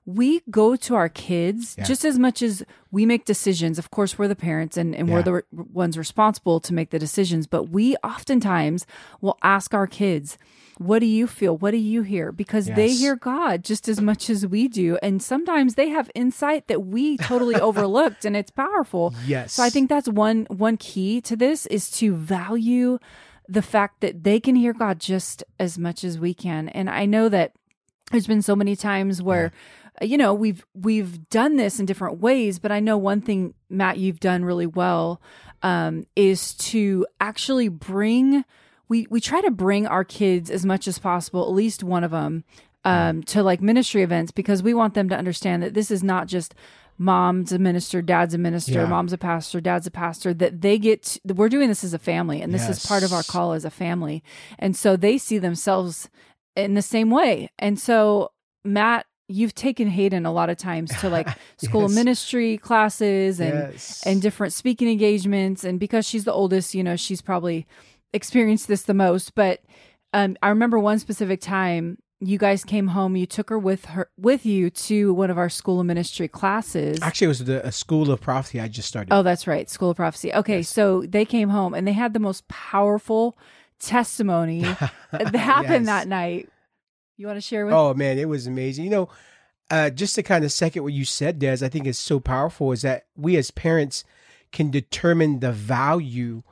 we 0.06 0.40
go 0.50 0.76
to 0.76 0.94
our 0.94 1.08
kids 1.08 1.76
Yeah. 1.78 1.84
just 1.84 2.04
as 2.04 2.18
much 2.18 2.42
as 2.42 2.64
we 2.90 3.06
make 3.06 3.24
decisions. 3.24 3.78
Of 3.78 3.90
course, 3.90 4.18
we're 4.18 4.28
the 4.28 4.34
parents 4.36 4.76
and, 4.76 4.94
and 4.94 5.08
we're 5.10 5.22
the 5.22 5.32
re- 5.34 5.42
ones 5.52 5.96
responsible 5.98 6.58
to 6.60 6.74
make 6.74 6.90
the 6.90 6.98
decisions, 6.98 7.46
but 7.46 7.64
we 7.70 7.96
oftentimes 8.02 8.86
will 9.20 9.38
ask 9.42 9.74
our 9.74 9.86
kids, 9.86 10.38
what 10.78 11.00
do 11.00 11.06
you 11.06 11.26
feel? 11.26 11.56
What 11.58 11.72
do 11.72 11.76
you 11.76 12.00
hear? 12.02 12.32
Because 12.32 12.64
they 12.66 12.88
hear 12.90 13.14
God 13.14 13.62
just 13.62 13.86
as 13.86 14.00
much 14.00 14.30
as 14.30 14.46
we 14.46 14.66
do. 14.66 14.98
And 15.02 15.22
sometimes 15.22 15.74
they 15.74 15.90
have 15.90 16.10
insight 16.14 16.68
that 16.68 16.86
we 16.86 17.18
totally 17.18 17.54
overlooked 17.60 18.24
and 18.24 18.34
it's 18.34 18.50
powerful. 18.50 19.14
Yes. 19.26 19.52
So 19.52 19.62
I 19.62 19.68
think 19.68 19.90
that's 19.90 20.08
one 20.08 20.46
one 20.48 20.78
key 20.78 21.20
to 21.20 21.36
this 21.36 21.66
is 21.66 21.90
to 21.98 22.14
value 22.14 22.98
the 23.46 23.60
fact 23.62 24.00
that 24.00 24.24
they 24.24 24.40
can 24.40 24.56
hear 24.56 24.72
God 24.72 24.98
just 25.00 25.44
as 25.58 25.76
much 25.78 26.02
as 26.02 26.18
we 26.18 26.32
can. 26.32 26.70
And 26.70 26.88
I 26.88 27.04
know 27.04 27.28
that 27.28 27.52
there's 28.10 28.26
been 28.26 28.42
so 28.42 28.56
many 28.56 28.74
times 28.74 29.20
where 29.22 29.46
uh, 29.46 29.50
you 30.00 30.16
know 30.16 30.32
we've 30.34 30.64
we've 30.74 31.28
done 31.28 31.56
this 31.56 31.78
in 31.80 31.86
different 31.86 32.20
ways 32.20 32.58
but 32.58 32.72
i 32.72 32.80
know 32.80 32.96
one 32.96 33.20
thing 33.20 33.54
matt 33.68 33.98
you've 33.98 34.20
done 34.20 34.44
really 34.44 34.66
well 34.66 35.20
um, 35.62 36.06
is 36.16 36.54
to 36.54 37.06
actually 37.20 37.68
bring 37.68 38.44
we 38.88 39.06
we 39.10 39.20
try 39.20 39.40
to 39.42 39.50
bring 39.50 39.86
our 39.86 40.04
kids 40.04 40.50
as 40.50 40.64
much 40.64 40.88
as 40.88 40.98
possible 40.98 41.42
at 41.42 41.50
least 41.52 41.82
one 41.84 42.02
of 42.04 42.10
them 42.12 42.44
um, 42.84 43.22
to 43.24 43.42
like 43.42 43.60
ministry 43.60 44.02
events 44.02 44.32
because 44.32 44.62
we 44.62 44.72
want 44.72 44.94
them 44.94 45.08
to 45.10 45.16
understand 45.16 45.62
that 45.62 45.74
this 45.74 45.90
is 45.90 46.02
not 46.02 46.26
just 46.28 46.54
mom's 46.96 47.52
a 47.52 47.58
minister 47.58 48.00
dad's 48.00 48.32
a 48.34 48.38
minister 48.38 48.80
Yeah. 48.80 48.86
mom's 48.86 49.12
a 49.12 49.18
pastor 49.18 49.60
dad's 49.60 49.86
a 49.86 49.90
pastor 49.90 50.32
that 50.34 50.62
they 50.62 50.78
get 50.78 51.02
to- 51.26 51.34
we're 51.34 51.48
doing 51.50 51.68
this 51.68 51.84
as 51.84 51.92
a 51.94 51.98
family 51.98 52.40
and 52.40 52.54
this 52.54 52.68
is 52.68 52.84
part 52.86 53.02
of 53.02 53.12
our 53.12 53.22
call 53.22 53.52
as 53.52 53.64
a 53.66 53.70
family 53.70 54.22
and 54.58 54.74
so 54.74 54.96
they 54.96 55.18
see 55.18 55.36
themselves 55.38 56.08
in 56.56 56.74
the 56.74 56.82
same 56.82 57.10
way. 57.10 57.48
And 57.60 57.78
so, 57.78 58.32
Matt, 58.64 59.06
you've 59.30 59.54
taken 59.54 59.88
Hayden 59.88 60.26
a 60.26 60.32
lot 60.32 60.50
of 60.50 60.58
times 60.58 60.90
to 61.00 61.08
like 61.08 61.28
school 61.58 61.84
of 61.84 61.90
Yes. 61.92 61.96
ministry 61.96 62.58
classes 62.58 63.40
and 63.40 63.54
Yes. 63.72 64.02
and 64.04 64.20
different 64.20 64.52
speaking 64.52 64.88
engagements. 64.88 65.64
And 65.64 65.78
because 65.78 66.06
she's 66.06 66.24
the 66.24 66.32
oldest, 66.32 66.74
you 66.74 66.82
know, 66.82 66.96
she's 66.96 67.22
probably 67.22 67.66
experienced 68.12 68.66
this 68.68 68.82
the 68.82 68.94
most. 68.94 69.34
But 69.34 69.60
um, 70.12 70.36
I 70.42 70.48
remember 70.48 70.78
one 70.78 70.98
specific 70.98 71.40
time 71.40 71.98
you 72.22 72.36
guys 72.36 72.64
came 72.64 72.88
home. 72.88 73.16
You 73.16 73.24
took 73.24 73.48
her 73.48 73.58
with 73.58 73.86
her 73.86 74.10
with 74.18 74.44
you 74.44 74.68
to 74.68 75.14
one 75.14 75.30
of 75.30 75.38
our 75.38 75.48
school 75.48 75.80
of 75.80 75.86
ministry 75.86 76.28
classes. 76.28 76.98
Actually, 77.00 77.26
it 77.26 77.28
was 77.28 77.44
the 77.44 77.66
a 77.66 77.72
school 77.72 78.10
of 78.10 78.20
prophecy 78.20 78.60
I 78.60 78.68
just 78.68 78.88
started. 78.88 79.14
Oh, 79.14 79.22
that's 79.22 79.46
right. 79.46 79.70
School 79.70 79.90
of 79.90 79.96
Prophecy. 79.96 80.34
Okay, 80.34 80.62
so 80.62 81.02
they 81.08 81.24
came 81.24 81.48
home 81.48 81.72
and 81.72 81.86
they 81.88 81.92
had 81.92 82.12
the 82.12 82.18
most 82.18 82.46
powerful 82.48 83.38
testimony 83.78 84.60
that 85.12 85.34
happened 85.34 85.86
Yes. 85.86 86.04
that 86.04 86.08
night. 86.08 86.48
You 87.20 87.26
want 87.26 87.36
to 87.36 87.42
share 87.42 87.66
with? 87.66 87.74
Oh 87.74 87.92
man, 87.92 88.18
it 88.18 88.30
was 88.30 88.46
amazing. 88.46 88.84
You 88.84 88.90
know, 88.90 89.08
uh, 89.70 89.90
just 89.90 90.14
to 90.14 90.22
kind 90.22 90.42
of 90.42 90.50
second 90.50 90.82
what 90.82 90.94
you 90.94 91.04
said, 91.04 91.38
Des, 91.38 91.58
I 91.62 91.68
think 91.68 91.86
is 91.86 91.98
so 91.98 92.18
powerful 92.18 92.72
is 92.72 92.80
that 92.80 93.04
we 93.14 93.36
as 93.36 93.50
parents 93.50 94.04
can 94.52 94.70
determine 94.70 95.40
the 95.40 95.52
value 95.52 96.42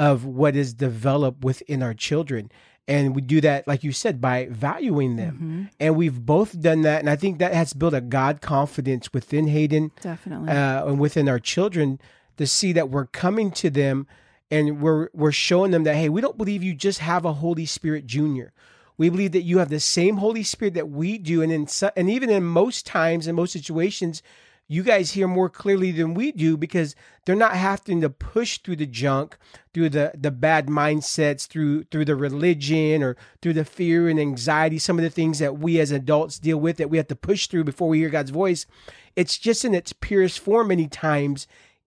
of 0.00 0.24
what 0.24 0.56
is 0.56 0.74
developed 0.74 1.44
within 1.44 1.80
our 1.80 1.94
children. 1.94 2.50
And 2.88 3.14
we 3.14 3.22
do 3.22 3.40
that, 3.40 3.68
like 3.68 3.84
you 3.84 3.92
said, 3.92 4.20
by 4.20 4.48
valuing 4.50 5.14
them. 5.14 5.34
Mm-hmm. 5.34 5.62
And 5.78 5.96
we've 5.96 6.20
both 6.20 6.60
done 6.60 6.82
that. 6.82 6.98
And 6.98 7.08
I 7.08 7.14
think 7.14 7.38
that 7.38 7.54
has 7.54 7.72
built 7.72 7.94
a 7.94 8.00
God 8.00 8.40
confidence 8.40 9.12
within 9.12 9.46
Hayden 9.46 9.92
Definitely. 10.00 10.50
uh, 10.50 10.86
and 10.86 10.98
within 10.98 11.28
our 11.28 11.38
children 11.38 12.00
to 12.36 12.48
see 12.48 12.72
that 12.72 12.90
we're 12.90 13.06
coming 13.06 13.52
to 13.52 13.70
them 13.70 14.08
and 14.50 14.80
we're 14.80 15.08
we're 15.12 15.30
showing 15.30 15.70
them 15.70 15.84
that 15.84 15.94
hey, 15.94 16.08
we 16.08 16.20
don't 16.20 16.36
believe 16.36 16.64
you 16.64 16.74
just 16.74 16.98
have 16.98 17.24
a 17.24 17.34
Holy 17.34 17.66
Spirit 17.66 18.06
Junior. 18.06 18.52
We 18.98 19.10
believe 19.10 19.32
that 19.32 19.42
you 19.42 19.58
have 19.58 19.68
the 19.68 19.80
same 19.80 20.16
Holy 20.18 20.42
Spirit 20.42 20.74
that 20.74 20.88
we 20.88 21.18
do, 21.18 21.42
and 21.42 21.52
in 21.52 21.66
and 21.96 22.10
even 22.10 22.30
in 22.30 22.44
most 22.44 22.86
times, 22.86 23.26
and 23.26 23.36
most 23.36 23.52
situations, 23.52 24.22
you 24.68 24.82
guys 24.82 25.12
hear 25.12 25.28
more 25.28 25.48
clearly 25.48 25.92
than 25.92 26.14
we 26.14 26.32
do 26.32 26.56
because 26.56 26.96
they're 27.24 27.36
not 27.36 27.56
having 27.56 28.00
to 28.00 28.10
push 28.10 28.58
through 28.58 28.76
the 28.76 28.86
junk, 28.86 29.36
through 29.72 29.90
the 29.90 30.12
the 30.18 30.30
bad 30.30 30.66
mindsets, 30.66 31.46
through 31.46 31.84
through 31.84 32.04
the 32.06 32.16
religion 32.16 33.02
or 33.02 33.16
through 33.42 33.52
the 33.52 33.64
fear 33.64 34.08
and 34.08 34.18
anxiety. 34.18 34.78
Some 34.78 34.98
of 34.98 35.04
the 35.04 35.10
things 35.10 35.38
that 35.38 35.58
we 35.58 35.78
as 35.78 35.90
adults 35.90 36.38
deal 36.38 36.58
with 36.58 36.78
that 36.78 36.90
we 36.90 36.96
have 36.96 37.08
to 37.08 37.16
push 37.16 37.46
through 37.46 37.64
before 37.64 37.88
we 37.88 37.98
hear 37.98 38.10
God's 38.10 38.30
voice. 38.30 38.66
It's 39.14 39.38
just 39.38 39.64
in 39.64 39.74
its 39.74 39.92
purest 39.92 40.40
form 40.40 40.68
many 40.68 40.88
times 40.88 41.46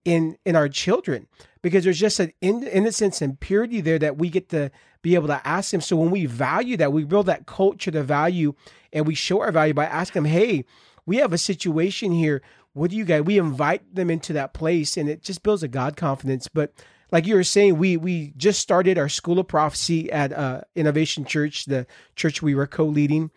in 0.10 0.38
in 0.43 0.56
our 0.56 0.67
children 0.67 1.28
because 1.62 1.84
there's 1.84 2.00
just 2.00 2.19
an 2.19 2.34
in, 2.41 2.63
innocence 2.63 3.22
and 3.22 3.39
purity 3.39 3.80
there 3.80 4.00
that 4.00 4.17
we 4.17 4.30
get 4.30 4.50
to 4.50 4.72
be 5.02 5.13
able 5.13 5.28
to 5.28 5.48
ask 5.48 5.72
them. 5.72 5.82
So 5.82 5.95
when 5.98 6.10
we 6.10 6.26
value 6.26 6.78
that, 6.78 6.91
we 6.91 7.04
build 7.04 7.28
that 7.28 7.45
culture 7.45 7.91
to 7.91 8.02
value, 8.02 8.54
and 8.91 9.06
we 9.06 9.13
show 9.13 9.41
our 9.41 9.52
value 9.52 9.74
by 9.74 9.86
asking 9.86 10.24
them, 10.24 10.32
"Hey, 10.32 10.65
we 11.06 11.17
have 11.17 11.32
a 11.32 11.38
situation 11.38 12.12
here. 12.12 12.41
What 12.74 12.89
do 12.89 12.98
you 12.98 13.06
guys?" 13.06 13.22
We 13.22 13.38
invite 13.38 13.93
them 13.93 14.10
into 14.10 14.34
that 14.34 14.54
place, 14.54 14.98
and 14.98 15.08
it 15.08 15.22
just 15.22 15.43
builds 15.43 15.62
a 15.62 15.67
God 15.67 15.95
confidence. 15.95 16.48
But 16.48 16.74
like 17.12 17.28
you 17.28 17.36
were 17.36 17.43
saying, 17.43 17.78
we 17.78 17.95
we 17.95 18.34
just 18.36 18.60
started 18.60 18.98
our 18.98 19.10
school 19.10 19.38
of 19.38 19.48
prophecy 19.48 20.12
at 20.12 20.34
uh, 20.34 20.62
Innovation 20.76 21.24
Church, 21.24 21.65
the 21.65 21.86
church 22.15 22.41
we 22.41 22.56
were 22.56 22.67
co-leading. 22.67 23.30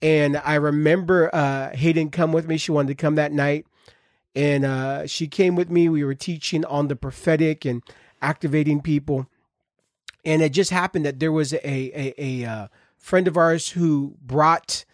And 0.00 0.36
I 0.44 0.54
remember 0.56 1.34
uh, 1.34 1.74
Hayden 1.74 2.10
come 2.10 2.30
with 2.32 2.46
me. 2.46 2.56
She 2.56 2.72
wanted 2.72 2.88
to 2.88 2.94
come 2.94 3.14
that 3.14 3.32
night 3.32 3.66
and 4.34 4.64
uh, 4.64 5.06
she 5.06 5.28
came 5.28 5.54
with 5.54 5.70
me. 5.70 5.88
We 5.88 6.04
were 6.04 6.14
teaching 6.14 6.64
on 6.64 6.88
the 6.88 6.96
prophetic 6.96 7.64
and 7.64 7.82
activating 8.20 8.80
people, 8.80 9.28
and 10.24 10.42
it 10.42 10.50
just 10.50 10.70
happened 10.70 11.06
that 11.06 11.20
there 11.20 11.32
was 11.32 11.52
a 11.52 11.58
a, 11.64 12.14
a 12.18 12.44
uh, 12.44 12.68
friend 12.96 13.28
of 13.28 13.36
ours 13.36 13.70
who 13.70 14.16
brought 14.20 14.84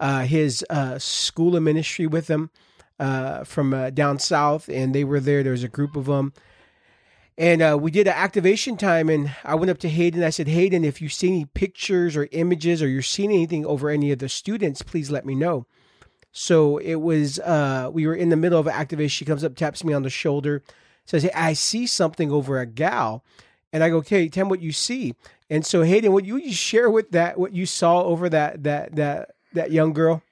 uh, 0.00 0.22
his 0.22 0.64
uh, 0.70 0.98
school 0.98 1.56
of 1.56 1.62
ministry 1.62 2.06
with 2.06 2.28
him 2.28 2.50
uh, 2.98 3.44
from 3.44 3.74
uh, 3.74 3.90
down 3.90 4.18
south, 4.18 4.68
and 4.68 4.94
they 4.94 5.04
were 5.04 5.20
there. 5.20 5.42
There 5.42 5.52
was 5.52 5.64
a 5.64 5.68
group 5.68 5.96
of 5.96 6.06
them. 6.06 6.32
And 7.36 7.80
we 7.80 7.92
did 7.92 8.08
an 8.08 8.14
activation 8.14 8.76
time, 8.76 9.08
and 9.08 9.30
I 9.44 9.54
went 9.54 9.70
up 9.70 9.78
to 9.78 9.88
Hayden. 9.88 10.24
I 10.24 10.30
said, 10.30 10.48
Hayden, 10.48 10.84
if 10.84 11.00
you 11.00 11.08
see 11.08 11.28
any 11.28 11.44
pictures 11.44 12.16
or 12.16 12.26
images 12.32 12.82
or 12.82 12.88
you're 12.88 13.00
seeing 13.00 13.30
anything 13.30 13.64
over 13.64 13.90
any 13.90 14.10
of 14.10 14.18
the 14.18 14.28
students, 14.28 14.82
please 14.82 15.08
let 15.08 15.24
me 15.24 15.36
know. 15.36 15.64
So 16.32 16.78
it 16.78 16.96
was 16.96 17.38
uh 17.40 17.90
we 17.92 18.06
were 18.06 18.14
in 18.14 18.28
the 18.28 18.36
middle 18.36 18.58
of 18.58 18.66
an 18.66 18.74
activation. 18.74 19.10
She 19.10 19.24
comes 19.24 19.44
up, 19.44 19.56
taps 19.56 19.84
me 19.84 19.92
on 19.92 20.02
the 20.02 20.10
shoulder, 20.10 20.62
says, 21.04 21.22
Hey, 21.22 21.32
I 21.34 21.52
see 21.52 21.86
something 21.86 22.30
over 22.30 22.58
a 22.58 22.66
gal. 22.66 23.24
And 23.72 23.84
I 23.84 23.90
go, 23.90 23.96
Okay, 23.98 24.28
tell 24.28 24.46
me 24.46 24.50
what 24.50 24.60
you 24.60 24.72
see. 24.72 25.14
And 25.50 25.64
so 25.64 25.82
Hayden, 25.82 26.12
would 26.12 26.26
you 26.26 26.40
just 26.42 26.62
share 26.62 26.90
with 26.90 27.10
that 27.12 27.38
what 27.38 27.52
you 27.52 27.66
saw 27.66 28.02
over 28.02 28.28
that 28.28 28.64
that 28.64 28.96
that 28.96 29.30
that 29.54 29.72
young 29.72 29.92
girl? 29.92 30.22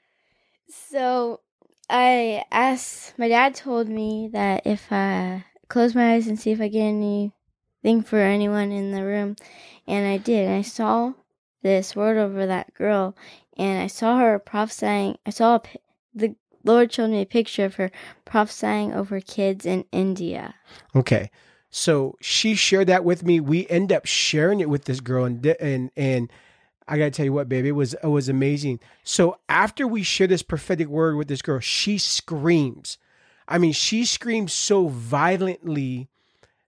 So 0.69 1.41
I 1.89 2.45
asked, 2.51 3.19
my 3.19 3.29
dad 3.29 3.55
told 3.55 3.89
me 3.89 4.29
that 4.33 4.67
if 4.67 4.91
I 4.91 5.45
close 5.69 5.95
my 5.95 6.15
eyes 6.15 6.27
and 6.27 6.39
see 6.39 6.51
if 6.51 6.61
I 6.61 6.69
get 6.69 6.83
anything 6.83 8.03
for 8.05 8.19
anyone 8.19 8.73
in 8.73 8.91
the 8.91 9.05
room, 9.05 9.37
and 9.87 10.07
I 10.07 10.17
did. 10.19 10.47
And 10.47 10.57
I 10.57 10.63
saw 10.63 11.13
this 11.63 11.95
word 11.95 12.17
over 12.17 12.47
that 12.47 12.75
girl, 12.75 13.17
and 13.57 13.83
I 13.83 13.87
saw 13.87 14.19
her 14.19 14.39
prophesying. 14.39 15.19
I 15.25 15.31
saw 15.31 15.57
a, 15.57 15.63
the 16.17 16.35
Lord 16.65 16.93
showed 16.93 17.11
me 17.11 17.21
a 17.21 17.27
picture 17.27 17.65
of 17.65 17.77
her 17.77 17.91
prophesying 18.25 18.93
over 18.93 19.21
kids 19.21 19.65
in 19.65 19.85
India. 19.93 20.55
Okay. 20.95 21.31
So 21.71 22.17
she 22.21 22.55
shared 22.55 22.87
that 22.89 23.05
with 23.05 23.23
me. 23.23 23.39
We 23.39 23.69
end 23.69 23.93
up 23.93 24.07
sharing 24.07 24.61
it 24.61 24.69
with 24.69 24.85
this 24.87 25.01
girl 25.01 25.25
and 25.25 25.45
and 25.61 25.91
and 25.97 26.33
I 26.89 26.99
gotta 26.99 27.11
tell 27.11 27.27
you 27.27 27.33
what, 27.33 27.49
baby, 27.49 27.69
it 27.69 27.73
was 27.73 27.95
it 27.95 28.07
was 28.07 28.29
amazing. 28.29 28.81
So 29.05 29.39
after 29.49 29.87
we 29.87 30.03
share 30.03 30.27
this 30.27 30.43
prophetic 30.43 30.89
word 30.89 31.17
with 31.17 31.29
this 31.29 31.43
girl, 31.43 31.61
she 31.61 31.99
screams. 31.99 32.99
I 33.49 33.59
mean, 33.59 33.73
she 33.73 34.05
screams 34.05 34.53
so 34.53 34.89
violently 34.89 36.09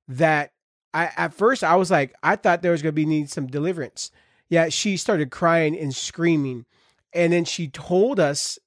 that 0.06 0.52
I 0.92 1.10
at 1.16 1.34
first 1.34 1.64
I 1.64 1.76
was 1.76 1.90
like, 1.90 2.14
I 2.22 2.36
thought 2.36 2.62
there 2.62 2.72
was 2.72 2.82
gonna 2.82 2.92
be 2.92 3.06
need 3.06 3.30
some 3.30 3.46
deliverance. 3.46 4.10
Yeah, 4.48 4.68
she 4.68 4.96
started 4.96 5.30
crying 5.30 5.78
and 5.78 5.94
screaming. 5.94 6.66
And 7.12 7.32
then 7.32 7.44
she 7.44 7.68
told 7.68 8.20
us 8.20 8.58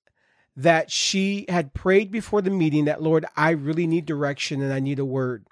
that 0.56 0.92
she 0.92 1.46
had 1.50 1.74
prayed 1.74 2.12
before 2.12 2.42
the 2.42 2.50
meeting 2.50 2.86
that 2.86 3.02
Lord, 3.02 3.26
I 3.36 3.52
really 3.52 3.88
need 3.88 4.06
direction 4.06 4.62
and 4.62 4.74
I 4.74 4.80
need 4.80 5.00
a 5.00 5.06
word. 5.06 5.46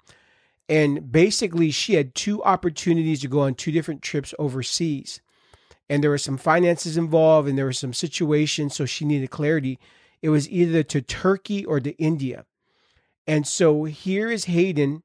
And 0.68 1.10
basically, 1.10 1.70
she 1.70 1.94
had 1.94 2.14
two 2.14 2.42
opportunities 2.44 3.20
to 3.20 3.28
go 3.28 3.40
on 3.40 3.54
two 3.54 3.72
different 3.72 4.02
trips 4.02 4.34
overseas. 4.38 5.20
And 5.88 6.02
there 6.02 6.10
were 6.10 6.18
some 6.18 6.36
finances 6.36 6.96
involved 6.96 7.48
and 7.48 7.58
there 7.58 7.64
were 7.64 7.72
some 7.72 7.92
situations. 7.92 8.76
So 8.76 8.86
she 8.86 9.04
needed 9.04 9.30
clarity. 9.30 9.80
It 10.22 10.28
was 10.28 10.48
either 10.48 10.84
to 10.84 11.02
Turkey 11.02 11.64
or 11.64 11.80
to 11.80 11.96
India. 11.96 12.44
And 13.26 13.46
so 13.46 13.84
here 13.84 14.30
is 14.30 14.44
Hayden, 14.44 15.02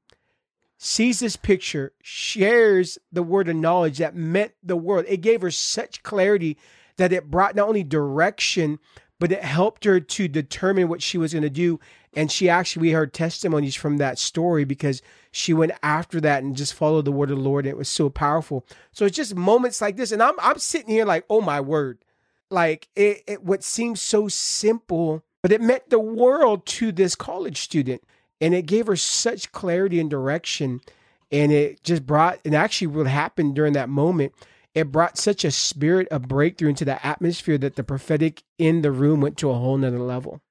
sees 0.78 1.20
this 1.20 1.36
picture, 1.36 1.92
shares 2.02 2.98
the 3.10 3.22
word 3.22 3.48
of 3.48 3.56
knowledge 3.56 3.98
that 3.98 4.14
meant 4.14 4.52
the 4.62 4.76
world. 4.76 5.06
It 5.08 5.18
gave 5.18 5.42
her 5.42 5.50
such 5.50 6.02
clarity 6.02 6.56
that 6.96 7.12
it 7.12 7.30
brought 7.30 7.56
not 7.56 7.68
only 7.68 7.82
direction, 7.82 8.78
but 9.18 9.32
it 9.32 9.42
helped 9.42 9.84
her 9.84 9.98
to 10.00 10.28
determine 10.28 10.88
what 10.88 11.02
she 11.02 11.18
was 11.18 11.32
going 11.32 11.42
to 11.42 11.50
do. 11.50 11.80
And 12.14 12.30
she 12.30 12.48
actually, 12.48 12.82
we 12.82 12.92
heard 12.92 13.12
testimonies 13.12 13.74
from 13.74 13.98
that 13.98 14.18
story 14.18 14.64
because 14.64 15.02
she 15.30 15.52
went 15.52 15.72
after 15.82 16.20
that 16.20 16.42
and 16.42 16.56
just 16.56 16.74
followed 16.74 17.04
the 17.04 17.12
word 17.12 17.30
of 17.30 17.36
the 17.36 17.42
Lord. 17.42 17.66
And 17.66 17.70
it 17.72 17.78
was 17.78 17.88
so 17.88 18.08
powerful. 18.08 18.66
So 18.92 19.04
it's 19.04 19.16
just 19.16 19.34
moments 19.34 19.80
like 19.80 19.96
this. 19.96 20.12
And 20.12 20.22
I'm, 20.22 20.34
I'm 20.38 20.58
sitting 20.58 20.90
here 20.90 21.04
like, 21.04 21.24
oh 21.28 21.40
my 21.40 21.60
word. 21.60 21.98
Like 22.50 22.88
it, 22.94 23.22
it 23.26 23.42
what 23.42 23.64
seems 23.64 24.00
so 24.00 24.28
simple, 24.28 25.24
but 25.42 25.52
it 25.52 25.60
meant 25.60 25.90
the 25.90 25.98
world 25.98 26.64
to 26.66 26.92
this 26.92 27.14
college 27.14 27.60
student. 27.60 28.02
And 28.40 28.54
it 28.54 28.66
gave 28.66 28.86
her 28.86 28.96
such 28.96 29.52
clarity 29.52 29.98
and 29.98 30.10
direction. 30.10 30.80
And 31.32 31.50
it 31.52 31.82
just 31.82 32.06
brought, 32.06 32.38
and 32.44 32.54
actually 32.54 32.88
what 32.88 33.06
happened 33.06 33.56
during 33.56 33.72
that 33.72 33.88
moment, 33.88 34.32
it 34.76 34.92
brought 34.92 35.16
such 35.16 35.42
a 35.44 35.50
spirit 35.50 36.06
of 36.08 36.28
breakthrough 36.28 36.68
into 36.68 36.84
the 36.84 37.04
atmosphere 37.04 37.56
that 37.58 37.76
the 37.76 37.82
prophetic 37.82 38.42
in 38.58 38.82
the 38.82 38.92
room 38.92 39.22
went 39.22 39.38
to 39.38 39.50
a 39.50 39.54
whole 39.54 39.78
nother 39.78 39.98
level. 39.98 40.42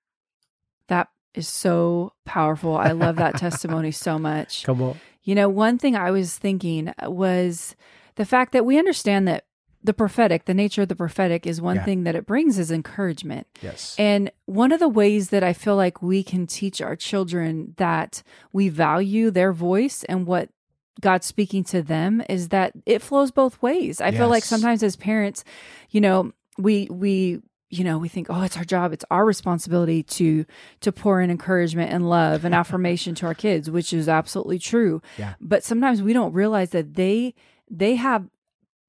That 0.88 1.10
is 1.36 1.48
so 1.48 2.14
powerful. 2.26 2.76
I 2.76 2.92
love 2.92 3.18
that 3.18 3.38
testimony 3.38 3.92
so 3.92 4.18
much. 4.18 4.64
Come 4.66 4.82
on. 4.82 5.00
You 5.24 5.36
know, 5.36 5.48
one 5.48 5.78
thing 5.78 5.96
I 5.96 6.10
was 6.12 6.38
thinking 6.38 6.92
was 7.04 7.76
the 8.16 8.26
fact 8.26 8.52
that 8.54 8.66
we 8.66 8.80
understand 8.80 9.28
that 9.28 9.46
the 9.84 9.94
prophetic, 9.94 10.46
the 10.46 10.54
nature 10.56 10.82
of 10.82 10.88
the 10.88 10.96
prophetic 10.96 11.46
is 11.46 11.62
one 11.62 11.76
Yeah. 11.76 11.86
thing 11.86 12.04
that 12.06 12.16
it 12.16 12.26
brings 12.26 12.58
is 12.58 12.72
encouragement. 12.72 13.46
Yes. 13.62 13.96
And 14.00 14.32
one 14.48 14.72
of 14.72 14.80
the 14.80 14.90
ways 14.90 15.30
that 15.30 15.44
I 15.44 15.54
feel 15.54 15.76
like 15.76 16.02
we 16.02 16.24
can 16.24 16.48
teach 16.48 16.82
our 16.82 16.96
children 16.96 17.76
that 17.78 18.24
we 18.52 18.70
value 18.70 19.30
their 19.30 19.54
voice 19.54 20.04
and 20.06 20.26
what 20.26 20.50
God's 21.02 21.26
speaking 21.26 21.64
to 21.66 21.82
them 21.82 22.24
is 22.30 22.50
that 22.50 22.74
it 22.86 23.02
flows 23.02 23.32
both 23.32 23.62
ways. 23.62 24.00
I 24.00 24.12
feel 24.12 24.30
like 24.30 24.44
sometimes 24.44 24.82
as 24.82 24.96
parents, 24.96 25.44
you 25.90 26.02
know, 26.02 26.32
we 26.58 26.88
we 26.90 27.42
you 27.70 27.84
know, 27.84 27.98
we 27.98 28.08
think, 28.08 28.28
"Oh, 28.30 28.44
it's 28.44 28.58
our 28.58 28.64
job, 28.64 28.94
it's 28.94 29.06
our 29.12 29.26
responsibility 29.26 30.04
to 30.04 30.46
to 30.82 30.92
pour 30.92 31.20
in 31.22 31.30
encouragement 31.30 31.92
and 31.92 32.08
love 32.08 32.46
and 32.46 32.56
affirmation 32.56 33.16
to 33.16 33.26
our 33.26 33.34
kids," 33.34 33.70
which 33.70 33.92
is 33.92 34.08
absolutely 34.08 34.60
true. 34.60 35.02
Yeah. 35.18 35.34
But 35.42 35.64
sometimes 35.64 36.02
we 36.02 36.14
don't 36.14 36.34
realize 36.34 36.70
that 36.70 36.94
they 36.94 37.34
they 37.70 37.96
have 37.96 38.30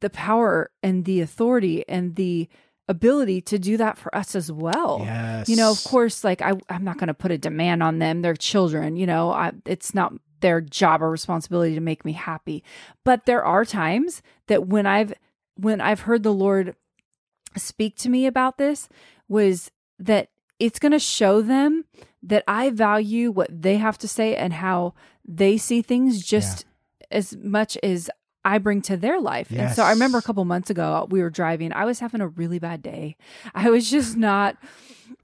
the 0.01 0.11
power 0.11 0.71
and 0.83 1.05
the 1.05 1.21
authority 1.21 1.89
and 1.89 2.17
the 2.17 2.49
ability 2.89 3.41
to 3.41 3.59
do 3.59 3.77
that 3.77 3.99
for 3.99 4.15
us 4.15 4.37
as 4.37 4.53
well 4.53 5.01
yes. 5.03 5.49
you 5.49 5.57
know 5.57 5.73
of 5.73 5.83
course 5.83 6.23
like 6.23 6.41
I, 6.41 6.53
i'm 6.71 6.85
not 6.85 6.99
going 6.99 7.09
to 7.09 7.15
put 7.15 7.33
a 7.33 7.39
demand 7.39 7.83
on 7.83 7.99
them 7.99 8.23
they're 8.23 8.37
children 8.37 8.97
you 8.97 9.07
know 9.07 9.33
I, 9.33 9.51
it's 9.65 9.93
not 9.93 10.13
their 10.41 10.61
job 10.61 11.03
or 11.03 11.11
responsibility 11.11 11.75
to 11.75 11.81
make 11.81 12.05
me 12.05 12.13
happy. 12.13 12.63
But 13.05 13.27
there 13.27 13.45
are 13.45 13.65
times 13.65 14.23
that 14.47 14.67
when 14.67 14.87
i've 14.87 15.13
when 15.57 15.81
i've 15.81 16.01
heard 16.01 16.23
the 16.23 16.33
lord 16.33 16.75
speak 17.57 17.97
to 17.97 18.09
me 18.09 18.27
about 18.27 18.59
this 18.59 18.89
was 19.29 19.71
that 19.99 20.29
it's 20.59 20.79
going 20.79 20.93
to 20.93 20.99
show 20.99 21.43
them 21.43 21.85
that 22.23 22.45
i 22.47 22.71
value 22.71 23.31
what 23.31 23.49
they 23.51 23.77
have 23.77 23.99
to 23.99 24.09
say 24.09 24.37
and 24.37 24.53
how 24.53 24.95
they 25.25 25.57
see 25.57 25.83
things 25.83 26.23
just 26.25 26.65
as 27.11 27.37
much 27.37 27.79
as 27.83 28.11
I 28.47 28.59
bring 28.59 28.81
to 28.83 28.97
their 28.97 29.21
life. 29.21 29.51
And 29.51 29.75
so 29.75 29.83
I 29.83 29.91
remember 29.91 30.19
a 30.19 30.23
couple 30.23 30.45
months 30.45 30.71
ago 30.71 31.07
we 31.11 31.21
were 31.21 31.31
driving. 31.31 31.73
I 31.73 31.85
was 31.85 31.99
having 32.01 32.21
a 32.21 32.29
really 32.29 32.59
bad 32.61 32.81
day. 32.83 33.17
I 33.55 33.71
was 33.71 33.91
just 33.91 34.17
not 34.17 34.57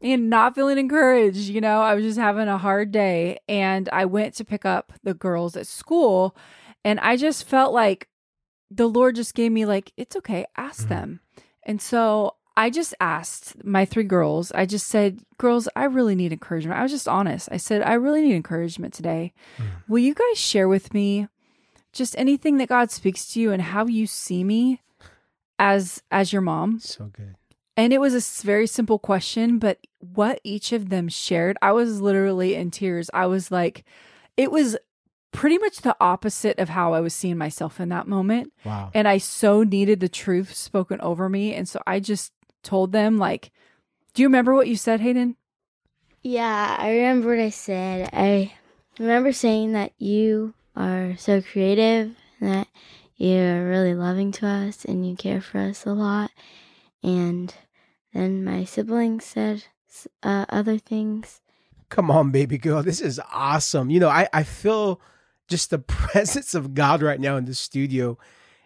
and 0.02 0.28
not 0.28 0.54
feeling 0.56 0.76
encouraged, 0.78 1.48
you 1.48 1.60
know. 1.60 1.80
I 1.80 1.94
was 1.94 2.04
just 2.04 2.18
having 2.18 2.48
a 2.48 2.58
hard 2.58 2.90
day 2.90 3.38
and 3.48 3.88
I 3.92 4.04
went 4.06 4.34
to 4.34 4.44
pick 4.44 4.64
up 4.64 4.92
the 5.04 5.14
girls 5.14 5.56
at 5.56 5.66
school 5.68 6.36
and 6.84 6.98
I 7.00 7.16
just 7.16 7.44
felt 7.48 7.72
like 7.72 8.08
the 8.70 8.88
Lord 8.88 9.14
just 9.16 9.34
gave 9.34 9.52
me 9.52 9.64
like 9.66 9.92
it's 9.96 10.16
okay, 10.16 10.44
ask 10.56 10.86
Mhm. 10.86 10.88
them. 10.88 11.20
And 11.64 11.80
so 11.80 12.34
I 12.56 12.68
just 12.70 12.92
asked 13.00 13.64
my 13.64 13.84
three 13.84 14.04
girls. 14.04 14.50
I 14.52 14.66
just 14.66 14.86
said, 14.88 15.20
"Girls, 15.38 15.68
I 15.74 15.84
really 15.84 16.14
need 16.14 16.32
encouragement." 16.32 16.78
I 16.78 16.82
was 16.82 16.92
just 16.92 17.08
honest. 17.08 17.48
I 17.52 17.56
said, 17.56 17.80
"I 17.82 17.94
really 17.94 18.20
need 18.22 18.34
encouragement 18.34 18.92
today. 18.92 19.32
Mm. 19.58 19.64
Will 19.88 20.00
you 20.00 20.12
guys 20.14 20.38
share 20.38 20.68
with 20.68 20.92
me 20.92 21.28
just 21.92 22.18
anything 22.18 22.58
that 22.58 22.68
God 22.68 22.90
speaks 22.90 23.26
to 23.32 23.40
you 23.40 23.52
and 23.52 23.62
how 23.62 23.86
you 23.86 24.06
see 24.06 24.44
me 24.44 24.80
as 25.58 26.02
as 26.10 26.32
your 26.32 26.42
mom?" 26.42 26.78
So 26.80 27.10
good. 27.12 27.36
And 27.76 27.92
it 27.92 28.00
was 28.00 28.14
a 28.14 28.46
very 28.46 28.66
simple 28.66 28.98
question, 28.98 29.58
but 29.58 29.78
what 29.98 30.40
each 30.44 30.72
of 30.72 30.90
them 30.90 31.08
shared, 31.08 31.56
I 31.62 31.72
was 31.72 32.02
literally 32.02 32.54
in 32.54 32.70
tears. 32.70 33.08
I 33.14 33.26
was 33.26 33.50
like, 33.50 33.84
it 34.36 34.50
was 34.50 34.76
pretty 35.32 35.56
much 35.56 35.78
the 35.78 35.96
opposite 35.98 36.58
of 36.58 36.68
how 36.68 36.92
I 36.92 37.00
was 37.00 37.14
seeing 37.14 37.38
myself 37.38 37.80
in 37.80 37.88
that 37.88 38.06
moment. 38.06 38.52
Wow. 38.64 38.90
And 38.92 39.08
I 39.08 39.16
so 39.16 39.62
needed 39.62 40.00
the 40.00 40.08
truth 40.08 40.54
spoken 40.54 41.00
over 41.00 41.30
me. 41.30 41.54
And 41.54 41.66
so 41.66 41.80
I 41.86 41.98
just 41.98 42.32
told 42.62 42.92
them, 42.92 43.16
like, 43.16 43.50
do 44.12 44.20
you 44.20 44.28
remember 44.28 44.54
what 44.54 44.68
you 44.68 44.76
said, 44.76 45.00
Hayden? 45.00 45.36
Yeah, 46.22 46.76
I 46.78 46.90
remember 46.90 47.30
what 47.30 47.38
I 47.38 47.48
said. 47.48 48.10
I 48.12 48.52
remember 48.98 49.32
saying 49.32 49.72
that 49.72 49.92
you 49.98 50.52
are 50.76 51.16
so 51.16 51.42
creative, 51.42 52.14
that 52.40 52.68
you're 53.16 53.68
really 53.68 53.94
loving 53.94 54.32
to 54.32 54.46
us, 54.46 54.84
and 54.84 55.08
you 55.08 55.16
care 55.16 55.40
for 55.40 55.58
us 55.58 55.86
a 55.86 55.92
lot. 55.92 56.30
And 57.02 57.54
then 58.12 58.44
my 58.44 58.64
siblings 58.64 59.24
said 59.24 59.64
uh, 60.22 60.46
other 60.48 60.78
things. 60.78 61.40
Come 61.88 62.10
on, 62.10 62.30
baby 62.30 62.58
girl. 62.58 62.82
This 62.82 63.00
is 63.00 63.20
awesome. 63.32 63.90
You 63.90 64.00
know, 64.00 64.08
I, 64.08 64.28
I 64.32 64.42
feel 64.44 65.00
just 65.48 65.70
the 65.70 65.78
presence 65.78 66.54
of 66.54 66.74
God 66.74 67.02
right 67.02 67.20
now 67.20 67.36
in 67.36 67.44
the 67.44 67.54
studio. 67.54 68.18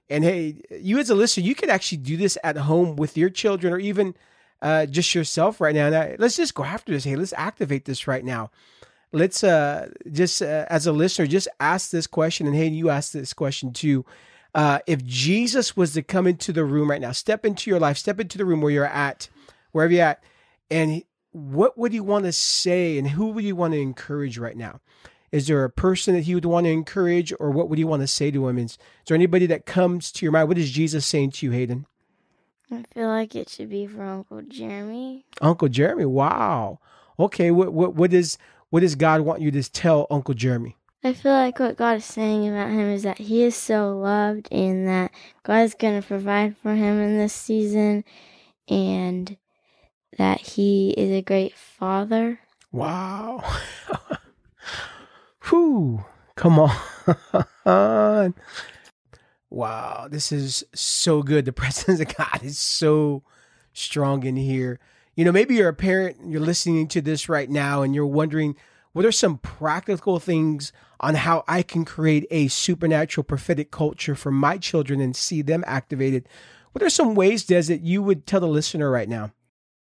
And 0.08 0.22
hey, 0.22 0.60
you 0.70 0.98
as 0.98 1.10
a 1.10 1.14
listener, 1.14 1.44
you 1.44 1.54
could 1.54 1.68
actually 1.68 1.98
do 1.98 2.16
this 2.16 2.38
at 2.44 2.56
home 2.56 2.96
with 2.96 3.16
your 3.16 3.30
children 3.30 3.72
or 3.72 3.78
even 3.78 4.14
uh, 4.62 4.86
just 4.86 5.14
yourself 5.14 5.60
right 5.60 5.74
now. 5.74 5.88
I, 5.88 6.16
let's 6.18 6.36
just 6.36 6.54
go 6.54 6.64
after 6.64 6.92
this. 6.92 7.04
Hey, 7.04 7.16
let's 7.16 7.32
activate 7.36 7.84
this 7.84 8.06
right 8.06 8.24
now. 8.24 8.50
Let's 9.16 9.42
uh, 9.42 9.88
just, 10.12 10.42
uh, 10.42 10.66
as 10.68 10.86
a 10.86 10.92
listener, 10.92 11.26
just 11.26 11.48
ask 11.58 11.90
this 11.90 12.06
question. 12.06 12.46
And 12.46 12.54
hey, 12.54 12.68
you 12.68 12.90
ask 12.90 13.12
this 13.12 13.32
question 13.32 13.72
too. 13.72 14.04
Uh, 14.54 14.80
if 14.86 15.02
Jesus 15.04 15.74
was 15.74 15.94
to 15.94 16.02
come 16.02 16.26
into 16.26 16.52
the 16.52 16.64
room 16.64 16.90
right 16.90 17.00
now, 17.00 17.12
step 17.12 17.46
into 17.46 17.70
your 17.70 17.80
life, 17.80 17.96
step 17.96 18.20
into 18.20 18.36
the 18.36 18.44
room 18.44 18.60
where 18.60 18.70
you're 18.70 18.84
at, 18.84 19.30
wherever 19.72 19.92
you're 19.92 20.04
at, 20.04 20.22
and 20.70 21.02
what 21.32 21.78
would 21.78 21.94
you 21.94 22.04
want 22.04 22.26
to 22.26 22.32
say 22.32 22.98
and 22.98 23.08
who 23.08 23.28
would 23.28 23.44
you 23.44 23.56
want 23.56 23.72
to 23.72 23.80
encourage 23.80 24.36
right 24.36 24.56
now? 24.56 24.80
Is 25.32 25.46
there 25.46 25.64
a 25.64 25.70
person 25.70 26.14
that 26.14 26.22
he 26.24 26.34
would 26.34 26.44
want 26.44 26.64
to 26.64 26.70
encourage 26.70 27.32
or 27.40 27.50
what 27.50 27.68
would 27.70 27.78
you 27.78 27.86
want 27.86 28.02
to 28.02 28.06
say 28.06 28.30
to 28.30 28.48
him? 28.48 28.58
Is, 28.58 28.72
is 28.72 28.78
there 29.06 29.14
anybody 29.14 29.46
that 29.46 29.64
comes 29.64 30.12
to 30.12 30.26
your 30.26 30.32
mind? 30.32 30.48
What 30.48 30.58
is 30.58 30.70
Jesus 30.70 31.06
saying 31.06 31.32
to 31.32 31.46
you, 31.46 31.52
Hayden? 31.52 31.86
I 32.70 32.84
feel 32.92 33.08
like 33.08 33.34
it 33.34 33.48
should 33.48 33.70
be 33.70 33.86
for 33.86 34.02
Uncle 34.02 34.42
Jeremy. 34.42 35.24
Uncle 35.40 35.68
Jeremy. 35.68 36.04
Wow. 36.04 36.80
Okay. 37.18 37.50
What, 37.50 37.72
what, 37.72 37.94
what 37.94 38.12
is, 38.12 38.38
what 38.76 38.82
does 38.82 38.94
God 38.94 39.22
want 39.22 39.40
you 39.40 39.50
to 39.52 39.72
tell 39.72 40.06
Uncle 40.10 40.34
Jeremy? 40.34 40.76
I 41.02 41.14
feel 41.14 41.32
like 41.32 41.58
what 41.58 41.78
God 41.78 41.96
is 41.96 42.04
saying 42.04 42.46
about 42.46 42.68
him 42.68 42.90
is 42.90 43.04
that 43.04 43.16
he 43.16 43.42
is 43.42 43.56
so 43.56 43.96
loved 43.96 44.48
and 44.52 44.86
that 44.86 45.12
God 45.44 45.60
is 45.60 45.72
going 45.72 45.98
to 45.98 46.06
provide 46.06 46.58
for 46.58 46.74
him 46.74 47.00
in 47.00 47.16
this 47.16 47.32
season 47.32 48.04
and 48.68 49.34
that 50.18 50.40
He 50.42 50.90
is 50.90 51.10
a 51.10 51.22
great 51.22 51.54
Father. 51.54 52.38
Wow. 52.70 53.42
Whew. 55.48 56.04
Come 56.34 56.58
on. 57.64 58.34
Wow. 59.48 60.08
This 60.10 60.32
is 60.32 60.64
so 60.74 61.22
good. 61.22 61.46
The 61.46 61.52
presence 61.54 61.98
of 62.00 62.14
God 62.14 62.42
is 62.42 62.58
so 62.58 63.22
strong 63.72 64.24
in 64.24 64.36
here. 64.36 64.78
You 65.16 65.24
know, 65.24 65.32
maybe 65.32 65.54
you're 65.54 65.70
a 65.70 65.74
parent, 65.74 66.18
you're 66.26 66.40
listening 66.40 66.88
to 66.88 67.00
this 67.00 67.28
right 67.28 67.48
now, 67.48 67.80
and 67.80 67.94
you're 67.94 68.06
wondering, 68.06 68.54
what 68.92 69.06
are 69.06 69.12
some 69.12 69.38
practical 69.38 70.20
things 70.20 70.72
on 71.00 71.14
how 71.14 71.42
I 71.48 71.62
can 71.62 71.84
create 71.86 72.26
a 72.30 72.48
supernatural 72.48 73.24
prophetic 73.24 73.70
culture 73.70 74.14
for 74.14 74.30
my 74.30 74.58
children 74.58 75.00
and 75.00 75.16
see 75.16 75.40
them 75.40 75.64
activated? 75.66 76.28
What 76.72 76.82
are 76.82 76.90
some 76.90 77.14
ways, 77.14 77.44
Des, 77.44 77.62
that 77.62 77.80
you 77.80 78.02
would 78.02 78.26
tell 78.26 78.40
the 78.40 78.46
listener 78.46 78.90
right 78.90 79.08
now? 79.08 79.32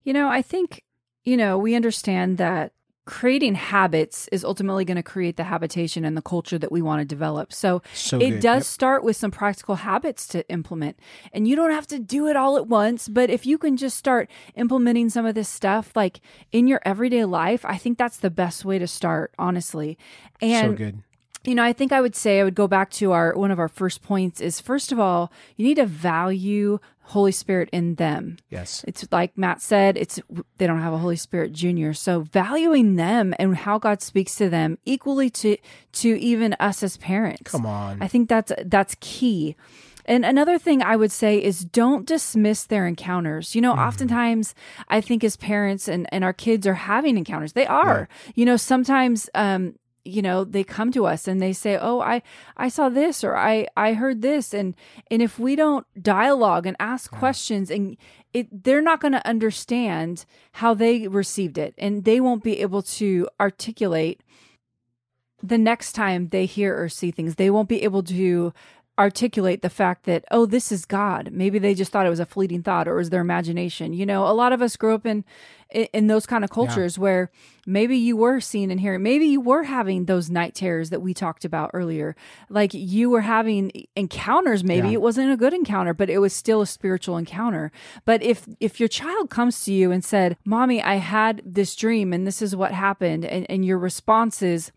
You 0.04 0.12
know, 0.12 0.28
I 0.28 0.42
think, 0.42 0.84
you 1.24 1.38
know, 1.38 1.56
we 1.56 1.74
understand 1.74 2.36
that 2.36 2.72
creating 3.12 3.54
habits 3.54 4.26
is 4.32 4.42
ultimately 4.42 4.86
going 4.86 4.96
to 4.96 5.02
create 5.02 5.36
the 5.36 5.44
habitation 5.44 6.02
and 6.02 6.16
the 6.16 6.22
culture 6.22 6.58
that 6.58 6.72
we 6.72 6.80
want 6.80 6.98
to 6.98 7.04
develop. 7.04 7.52
So, 7.52 7.82
So 7.92 8.18
it 8.18 8.30
good. 8.30 8.40
does 8.40 8.62
Yep. 8.62 8.64
start 8.64 9.04
with 9.04 9.16
some 9.16 9.30
practical 9.30 9.74
habits 9.74 10.26
to 10.28 10.48
implement. 10.48 10.98
And 11.30 11.46
you 11.46 11.54
don't 11.54 11.72
have 11.72 11.86
to 11.88 11.98
do 11.98 12.26
it 12.28 12.36
all 12.36 12.56
at 12.56 12.68
once, 12.68 13.08
but 13.08 13.28
if 13.28 13.44
you 13.44 13.58
can 13.58 13.76
just 13.76 13.98
start 13.98 14.30
implementing 14.54 15.10
some 15.10 15.26
of 15.26 15.34
this 15.34 15.50
stuff 15.50 15.92
like 15.94 16.20
in 16.52 16.66
your 16.66 16.80
everyday 16.86 17.26
life, 17.26 17.66
I 17.66 17.76
think 17.76 17.98
that's 17.98 18.16
the 18.16 18.30
best 18.30 18.64
way 18.64 18.78
to 18.78 18.86
start, 18.86 19.34
honestly. 19.38 19.98
And 20.40 20.70
so 20.72 20.76
good. 20.76 21.02
you 21.44 21.54
know, 21.54 21.64
I 21.64 21.74
think 21.74 21.92
I 21.92 22.00
would 22.00 22.16
say 22.16 22.40
I 22.40 22.44
would 22.44 22.54
go 22.54 22.66
back 22.66 22.90
to 22.92 23.12
our 23.12 23.34
one 23.36 23.50
of 23.50 23.58
our 23.58 23.68
first 23.68 24.00
points 24.02 24.40
is 24.40 24.58
first 24.58 24.90
of 24.90 24.98
all, 24.98 25.30
you 25.56 25.66
need 25.66 25.76
to 25.76 25.86
value 25.86 26.78
Holy 27.12 27.32
Spirit 27.32 27.68
in 27.72 27.96
them. 27.96 28.38
Yes. 28.48 28.84
It's 28.88 29.06
like 29.12 29.36
Matt 29.36 29.60
said, 29.60 29.98
it's 29.98 30.18
they 30.56 30.66
don't 30.66 30.80
have 30.80 30.94
a 30.94 30.98
Holy 30.98 31.16
Spirit 31.16 31.52
junior. 31.52 31.92
So 31.92 32.20
valuing 32.20 32.96
them 32.96 33.34
and 33.38 33.54
how 33.54 33.78
God 33.78 34.00
speaks 34.00 34.34
to 34.36 34.48
them 34.48 34.78
equally 34.86 35.28
to 35.30 35.58
to 35.92 36.08
even 36.18 36.56
us 36.58 36.82
as 36.82 36.96
parents. 36.96 37.50
Come 37.50 37.66
on. 37.66 38.00
I 38.00 38.08
think 38.08 38.30
that's 38.30 38.50
that's 38.64 38.96
key. 39.00 39.56
And 40.04 40.24
another 40.24 40.58
thing 40.58 40.82
I 40.82 40.96
would 40.96 41.12
say 41.12 41.36
is 41.36 41.64
don't 41.64 42.06
dismiss 42.06 42.64
their 42.64 42.86
encounters. 42.86 43.54
You 43.54 43.60
know, 43.60 43.72
oftentimes 43.72 44.54
I 44.88 45.00
think 45.00 45.22
as 45.22 45.36
parents 45.36 45.88
and, 45.88 46.08
and 46.10 46.24
our 46.24 46.32
kids 46.32 46.66
are 46.66 46.74
having 46.74 47.16
encounters. 47.16 47.52
They 47.52 47.66
are. 47.66 48.08
You 48.34 48.44
know, 48.44 48.56
sometimes 48.56 49.30
um, 49.34 49.74
you 50.04 50.22
know, 50.22 50.44
they 50.44 50.64
come 50.64 50.90
to 50.92 51.06
us 51.06 51.28
and 51.28 51.40
they 51.40 51.52
say, 51.52 51.78
"Oh, 51.80 52.00
I 52.00 52.22
I 52.56 52.68
saw 52.68 52.88
this 52.88 53.22
or 53.22 53.36
I 53.36 53.66
I 53.76 53.94
heard 53.94 54.22
this." 54.22 54.52
And 54.52 54.74
and 55.10 55.22
if 55.22 55.38
we 55.38 55.56
don't 55.56 55.86
dialogue 56.00 56.66
and 56.66 56.76
ask 56.80 57.10
questions 57.10 57.70
and 57.70 57.96
it 58.32 58.64
they're 58.64 58.82
not 58.82 59.00
going 59.00 59.12
to 59.12 59.26
understand 59.26 60.24
how 60.52 60.74
they 60.74 61.08
received 61.08 61.58
it 61.58 61.74
and 61.78 62.04
they 62.04 62.20
won't 62.20 62.42
be 62.42 62.60
able 62.60 62.82
to 62.82 63.28
articulate 63.40 64.22
the 65.42 65.58
next 65.58 65.92
time 65.92 66.28
they 66.28 66.46
hear 66.46 66.80
or 66.80 66.88
see 66.88 67.10
things, 67.10 67.34
they 67.34 67.50
won't 67.50 67.68
be 67.68 67.82
able 67.82 68.02
to 68.04 68.52
articulate 68.98 69.62
the 69.62 69.70
fact 69.70 70.04
that, 70.04 70.24
oh, 70.30 70.44
this 70.44 70.70
is 70.70 70.84
God. 70.84 71.30
Maybe 71.32 71.58
they 71.58 71.72
just 71.74 71.90
thought 71.90 72.06
it 72.06 72.10
was 72.10 72.20
a 72.20 72.26
fleeting 72.26 72.62
thought 72.62 72.86
or 72.86 72.94
it 72.94 72.98
was 72.98 73.10
their 73.10 73.22
imagination. 73.22 73.94
You 73.94 74.04
know, 74.04 74.26
a 74.26 74.34
lot 74.34 74.52
of 74.52 74.60
us 74.60 74.76
grew 74.76 74.94
up 74.94 75.06
in 75.06 75.24
in, 75.70 76.06
those 76.06 76.26
kind 76.26 76.44
of 76.44 76.50
cultures 76.50 76.98
where 76.98 77.30
maybe 77.66 77.96
you 77.96 78.14
were 78.14 78.40
seeing 78.40 78.70
and 78.70 78.78
hearing, 78.78 79.02
maybe 79.02 79.24
you 79.24 79.40
were 79.40 79.62
having 79.62 80.04
those 80.04 80.28
night 80.28 80.54
terrors 80.54 80.90
that 80.90 81.00
we 81.00 81.14
talked 81.14 81.46
about 81.46 81.70
earlier. 81.72 82.14
Like 82.50 82.74
you 82.74 83.08
were 83.08 83.22
having 83.22 83.72
encounters, 83.96 84.62
maybe 84.62 84.88
Yeah. 84.88 84.94
it 84.94 85.00
wasn't 85.00 85.32
a 85.32 85.36
good 85.38 85.54
encounter, 85.54 85.94
but 85.94 86.10
it 86.10 86.18
was 86.18 86.34
still 86.34 86.60
a 86.60 86.66
spiritual 86.66 87.16
encounter. 87.16 87.72
But 88.04 88.22
if 88.22 88.46
if 88.60 88.78
your 88.80 88.88
child 88.90 89.30
comes 89.30 89.64
to 89.64 89.72
you 89.72 89.90
and 89.90 90.04
said, 90.04 90.36
Mommy, 90.44 90.82
I 90.82 90.96
had 90.96 91.40
this 91.46 91.74
dream 91.74 92.12
and 92.12 92.26
this 92.26 92.42
is 92.42 92.54
what 92.54 92.72
happened, 92.72 93.24
and, 93.24 93.50
and 93.50 93.64
your 93.64 93.78
response 93.78 94.42
is, 94.42 94.70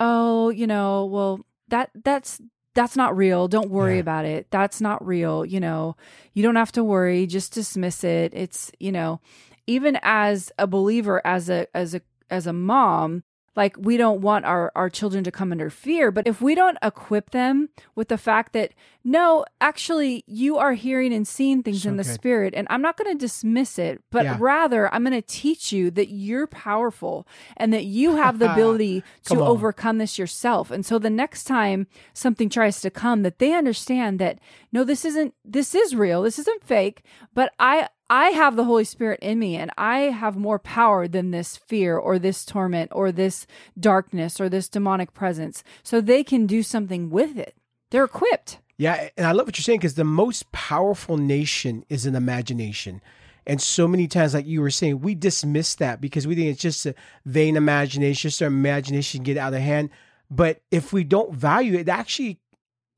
oh, 0.00 0.48
you 0.50 0.66
know, 0.66 1.04
well, 1.04 1.46
that 1.68 1.90
that's 2.02 2.40
that's 2.74 2.96
not 2.96 3.16
real. 3.16 3.48
Don't 3.48 3.70
worry 3.70 3.94
Yeah. 3.94 4.00
about 4.00 4.24
it. 4.24 4.46
That's 4.50 4.80
not 4.80 5.04
real. 5.06 5.44
You 5.44 5.60
know, 5.60 5.96
you 6.34 6.42
don't 6.42 6.56
have 6.56 6.72
to 6.72 6.84
worry. 6.84 7.26
Just 7.26 7.52
dismiss 7.54 8.04
it. 8.04 8.32
It's, 8.34 8.70
you 8.78 8.92
know, 8.92 9.20
even 9.66 9.98
as 10.02 10.52
a 10.58 10.66
believer, 10.66 11.20
as 11.24 11.48
a 11.48 11.66
as 11.76 11.94
a 11.94 12.00
as 12.30 12.46
a 12.46 12.52
mom, 12.52 13.22
like 13.56 13.76
we 13.78 13.96
don't 13.96 14.20
want 14.20 14.44
our 14.44 14.70
our 14.74 14.88
children 14.88 15.24
to 15.24 15.30
come 15.32 15.50
under 15.52 15.70
fear, 15.70 16.10
but 16.10 16.26
if 16.26 16.40
we 16.40 16.54
don't 16.54 16.78
equip 16.82 17.30
them 17.30 17.68
with 17.94 18.08
the 18.08 18.16
fact 18.18 18.52
that 18.52 18.72
no, 19.02 19.44
actually 19.60 20.22
you 20.26 20.56
are 20.58 20.74
hearing 20.74 21.12
and 21.12 21.26
seeing 21.26 21.62
things 21.62 21.82
So 21.82 21.88
in 21.88 21.96
the 21.96 22.04
good. 22.04 22.12
spirit 22.14 22.54
and 22.54 22.66
I'm 22.70 22.82
not 22.82 22.96
going 22.96 23.10
to 23.10 23.18
dismiss 23.18 23.78
it, 23.78 24.02
but 24.10 24.24
Yeah. 24.24 24.36
rather 24.38 24.92
I'm 24.94 25.02
going 25.04 25.20
to 25.20 25.26
teach 25.26 25.72
you 25.72 25.90
that 25.92 26.10
you're 26.10 26.46
powerful 26.46 27.26
and 27.56 27.72
that 27.72 27.84
you 27.84 28.16
have 28.16 28.38
the 28.38 28.52
ability 28.52 29.04
to 29.26 29.36
on. 29.42 29.48
overcome 29.48 29.98
this 29.98 30.18
yourself. 30.18 30.70
And 30.70 30.84
so 30.86 30.98
the 30.98 31.10
next 31.10 31.44
time 31.44 31.86
something 32.12 32.48
tries 32.48 32.80
to 32.82 32.90
come 32.90 33.22
that 33.22 33.38
they 33.38 33.52
understand 33.54 34.18
that 34.20 34.38
no 34.70 34.84
this 34.84 35.04
isn't 35.04 35.34
this 35.44 35.74
is 35.74 35.96
real. 35.96 36.22
This 36.22 36.38
isn't 36.38 36.62
fake, 36.62 37.02
but 37.34 37.52
I 37.58 37.88
I 38.10 38.30
have 38.30 38.56
the 38.56 38.64
Holy 38.64 38.82
Spirit 38.82 39.20
in 39.22 39.38
me 39.38 39.54
and 39.54 39.70
I 39.78 40.00
have 40.00 40.36
more 40.36 40.58
power 40.58 41.06
than 41.06 41.30
this 41.30 41.56
fear 41.56 41.96
or 41.96 42.18
this 42.18 42.44
torment 42.44 42.90
or 42.92 43.12
this 43.12 43.46
darkness 43.78 44.40
or 44.40 44.48
this 44.48 44.68
demonic 44.68 45.14
presence. 45.14 45.62
So 45.84 46.00
they 46.00 46.24
can 46.24 46.46
do 46.46 46.64
something 46.64 47.08
with 47.08 47.38
it. 47.38 47.54
They're 47.90 48.04
equipped. 48.04 48.58
Yeah, 48.76 49.10
and 49.16 49.26
I 49.26 49.32
love 49.32 49.46
what 49.46 49.56
you're 49.56 49.62
saying 49.62 49.78
because 49.78 49.94
the 49.94 50.04
most 50.04 50.50
powerful 50.50 51.18
nation 51.18 51.84
is 51.88 52.04
an 52.04 52.16
imagination. 52.16 53.00
And 53.46 53.62
so 53.62 53.86
many 53.86 54.08
times, 54.08 54.34
like 54.34 54.46
you 54.46 54.60
were 54.60 54.70
saying, 54.70 55.00
we 55.00 55.14
dismiss 55.14 55.76
that 55.76 56.00
because 56.00 56.26
we 56.26 56.34
think 56.34 56.48
it's 56.48 56.60
just 56.60 56.86
a 56.86 56.94
vain 57.24 57.56
imagination, 57.56 58.28
just 58.28 58.42
our 58.42 58.48
imagination 58.48 59.22
get 59.22 59.36
out 59.36 59.54
of 59.54 59.60
hand. 59.60 59.90
But 60.30 60.62
if 60.72 60.92
we 60.92 61.04
don't 61.04 61.32
value 61.32 61.74
it, 61.74 61.82
it 61.82 61.88
actually 61.88 62.40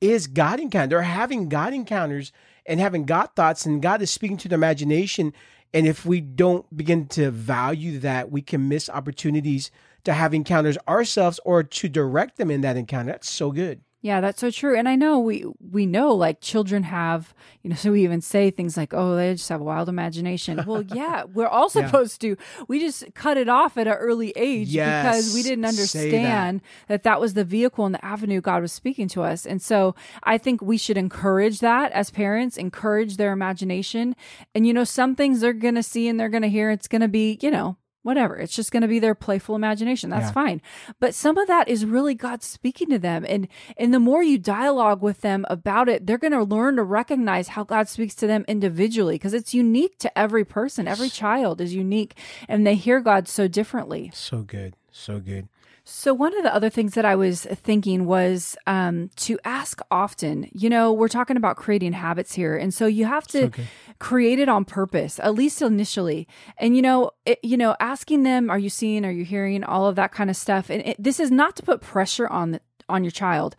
is 0.01 0.27
God 0.27 0.59
encounter. 0.59 0.89
They're 0.89 1.03
having 1.03 1.49
God 1.49 1.75
encounters 1.75 2.33
and 2.67 2.81
having 2.81 3.05
God 3.05 3.31
thoughts, 3.35 3.67
and 3.67 3.83
God 3.83 4.03
is 4.03 4.11
speaking 4.11 4.37
to 4.39 4.49
their 4.49 4.57
imagination. 4.57 5.33
And 5.75 5.87
if 5.87 6.05
we 6.05 6.21
don't 6.21 6.77
begin 6.77 7.07
to 7.09 7.31
value 7.31 7.99
that, 8.01 8.31
we 8.31 8.43
can 8.43 8.69
miss 8.69 8.91
opportunities 8.91 9.71
to 10.05 10.13
have 10.13 10.35
encounters 10.35 10.77
ourselves 10.89 11.41
or 11.45 11.63
to 11.63 11.89
direct 11.89 12.37
them 12.37 12.51
in 12.51 12.61
that 12.63 12.77
encounter. 12.77 13.13
That's 13.13 13.31
so 13.31 13.53
good. 13.53 13.81
Yeah, 14.05 14.21
that's 14.21 14.41
so 14.41 14.51
true. 14.51 14.77
And 14.77 14.89
I 14.89 14.97
know 14.97 15.21
we 15.21 15.45
we 15.71 15.87
know 15.87 16.13
like 16.13 16.41
children 16.41 16.83
have, 16.83 17.33
you 17.63 17.71
know, 17.71 17.77
so 17.83 17.93
we 17.93 18.03
even 18.03 18.21
say 18.21 18.51
things 18.51 18.77
like, 18.77 18.93
"Oh, 18.93 19.15
they 19.15 19.33
just 19.35 19.49
have 19.49 19.61
a 19.61 19.65
wild 19.65 19.89
imagination." 19.89 20.63
Well, 20.67 20.83
yeah, 20.93 21.23
we're 21.25 21.47
all 21.47 21.71
Yeah. 21.75 21.87
supposed 21.87 22.21
to. 22.23 22.37
We 22.67 22.81
just 22.81 23.15
cut 23.15 23.37
it 23.37 23.49
off 23.49 23.79
at 23.79 23.87
an 23.87 23.93
early 23.95 24.33
age 24.35 24.75
because 24.75 25.33
we 25.33 25.43
didn't 25.45 25.65
say 25.73 26.11
that. 26.11 26.17
understand 26.19 26.61
that. 26.89 27.03
that 27.05 27.21
was 27.21 27.35
the 27.35 27.45
vehicle 27.45 27.87
and 27.87 27.95
the 27.95 28.05
avenue 28.05 28.41
God 28.41 28.61
was 28.63 28.73
speaking 28.73 29.07
to 29.09 29.23
us. 29.23 29.47
And 29.47 29.63
so 29.63 29.95
I 30.25 30.37
think 30.37 30.61
we 30.61 30.77
should 30.77 30.97
encourage 30.99 31.61
that 31.61 31.93
as 31.93 32.11
parents, 32.11 32.57
encourage 32.57 33.17
their 33.19 33.31
imagination. 33.33 34.17
And 34.55 34.67
you 34.67 34.73
know, 34.73 34.83
some 34.85 35.15
things 35.15 35.41
they're 35.41 35.53
going 35.53 35.77
to 35.77 35.83
see 35.83 36.09
and 36.09 36.19
they're 36.19 36.29
going 36.29 36.43
to 36.43 36.49
hear, 36.49 36.71
it's 36.73 36.89
going 36.89 37.03
to 37.03 37.09
be, 37.09 37.39
you 37.41 37.51
know, 37.53 37.77
whatever. 38.03 38.37
It's 38.37 38.55
just 38.55 38.73
going 38.73 38.83
to 38.83 38.89
be 38.89 38.99
their 38.99 39.15
playful 39.15 39.55
imagination. 39.57 40.11
That's 40.11 40.27
Yeah. 40.27 40.33
fine. 40.33 40.63
But 41.01 41.15
some 41.15 41.39
of 41.39 41.47
that 41.49 41.69
is 41.69 41.85
really 41.87 42.15
God 42.15 42.43
speaking 42.43 42.89
to 42.91 42.99
them. 42.99 43.25
And 43.29 43.49
and 43.77 43.93
the 43.95 44.01
more 44.01 44.23
you 44.23 44.39
dialogue 44.39 45.03
with 45.03 45.21
them 45.21 45.45
about 45.49 45.89
it, 45.89 46.07
they're 46.07 46.19
going 46.19 46.33
to 46.33 46.43
learn 46.43 46.77
to 46.77 46.83
recognize 46.83 47.49
how 47.49 47.65
God 47.65 47.89
speaks 47.89 48.15
to 48.17 48.27
them 48.27 48.45
individually 48.49 49.15
because 49.15 49.35
it's 49.35 49.55
unique 49.55 49.99
to 49.99 50.19
every 50.19 50.45
person. 50.45 50.87
Every 50.89 51.09
child 51.09 51.61
is 51.61 51.75
unique 51.75 52.17
and 52.49 52.67
they 52.67 52.75
hear 52.75 53.01
God 53.01 53.29
so 53.29 53.49
differently. 53.49 54.11
So 54.15 54.43
good. 54.43 54.75
So 54.91 55.21
good. 55.21 55.49
So, 55.85 56.15
one 56.15 56.37
of 56.37 56.45
the 56.45 56.55
other 56.55 56.71
things 56.71 56.95
that 56.95 57.05
I 57.05 57.17
was 57.17 57.43
thinking 57.45 58.07
was 58.07 58.57
um, 58.67 59.11
to 59.17 59.39
ask 59.45 59.81
often. 59.91 60.49
You 60.53 60.71
know, 60.71 60.93
we're 60.93 61.09
talking 61.09 61.37
about 61.37 61.57
creating 61.57 61.93
habits 61.93 62.35
here. 62.35 62.57
And 62.57 62.73
so 62.73 62.87
you 62.87 63.05
have 63.07 63.27
to 63.29 63.47
Okay. 63.47 63.67
create 63.99 64.39
it 64.39 64.49
on 64.49 64.65
purpose, 64.65 65.19
at 65.21 65.35
least 65.35 65.61
initially. 65.61 66.29
And, 66.59 66.77
you 66.77 66.83
know, 66.83 67.11
it, 67.27 67.41
you 67.43 67.57
know, 67.57 67.75
asking 67.81 68.23
them, 68.23 68.49
are 68.49 68.59
you 68.59 68.71
seeing, 68.71 69.05
are 69.05 69.11
you 69.11 69.25
hearing, 69.25 69.65
all 69.65 69.87
of 69.87 69.97
that 69.97 70.13
kind 70.13 70.31
of 70.31 70.37
stuff. 70.37 70.71
And 70.71 70.87
it, 70.87 71.03
this 71.03 71.19
is 71.19 71.31
not 71.31 71.57
to 71.57 71.63
put 71.63 71.81
pressure 71.81 72.29
on 72.29 72.53
the, 72.53 72.61
on 72.89 73.03
your 73.05 73.11
child. 73.11 73.57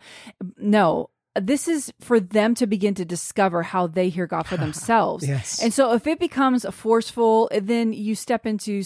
No, 0.56 1.10
this 1.40 1.68
is 1.68 1.92
for 2.00 2.20
them 2.20 2.54
to 2.54 2.66
begin 2.66 2.94
to 2.94 3.04
discover 3.04 3.62
how 3.62 3.86
they 3.86 4.08
hear 4.08 4.26
God 4.26 4.46
for 4.46 4.56
themselves. 4.58 5.26
Yes. 5.26 5.62
And 5.62 5.72
so 5.72 5.92
if 5.92 6.06
it 6.06 6.18
becomes 6.18 6.64
forceful, 6.70 7.48
then 7.52 7.92
you 7.92 8.14
step 8.14 8.46
into 8.46 8.82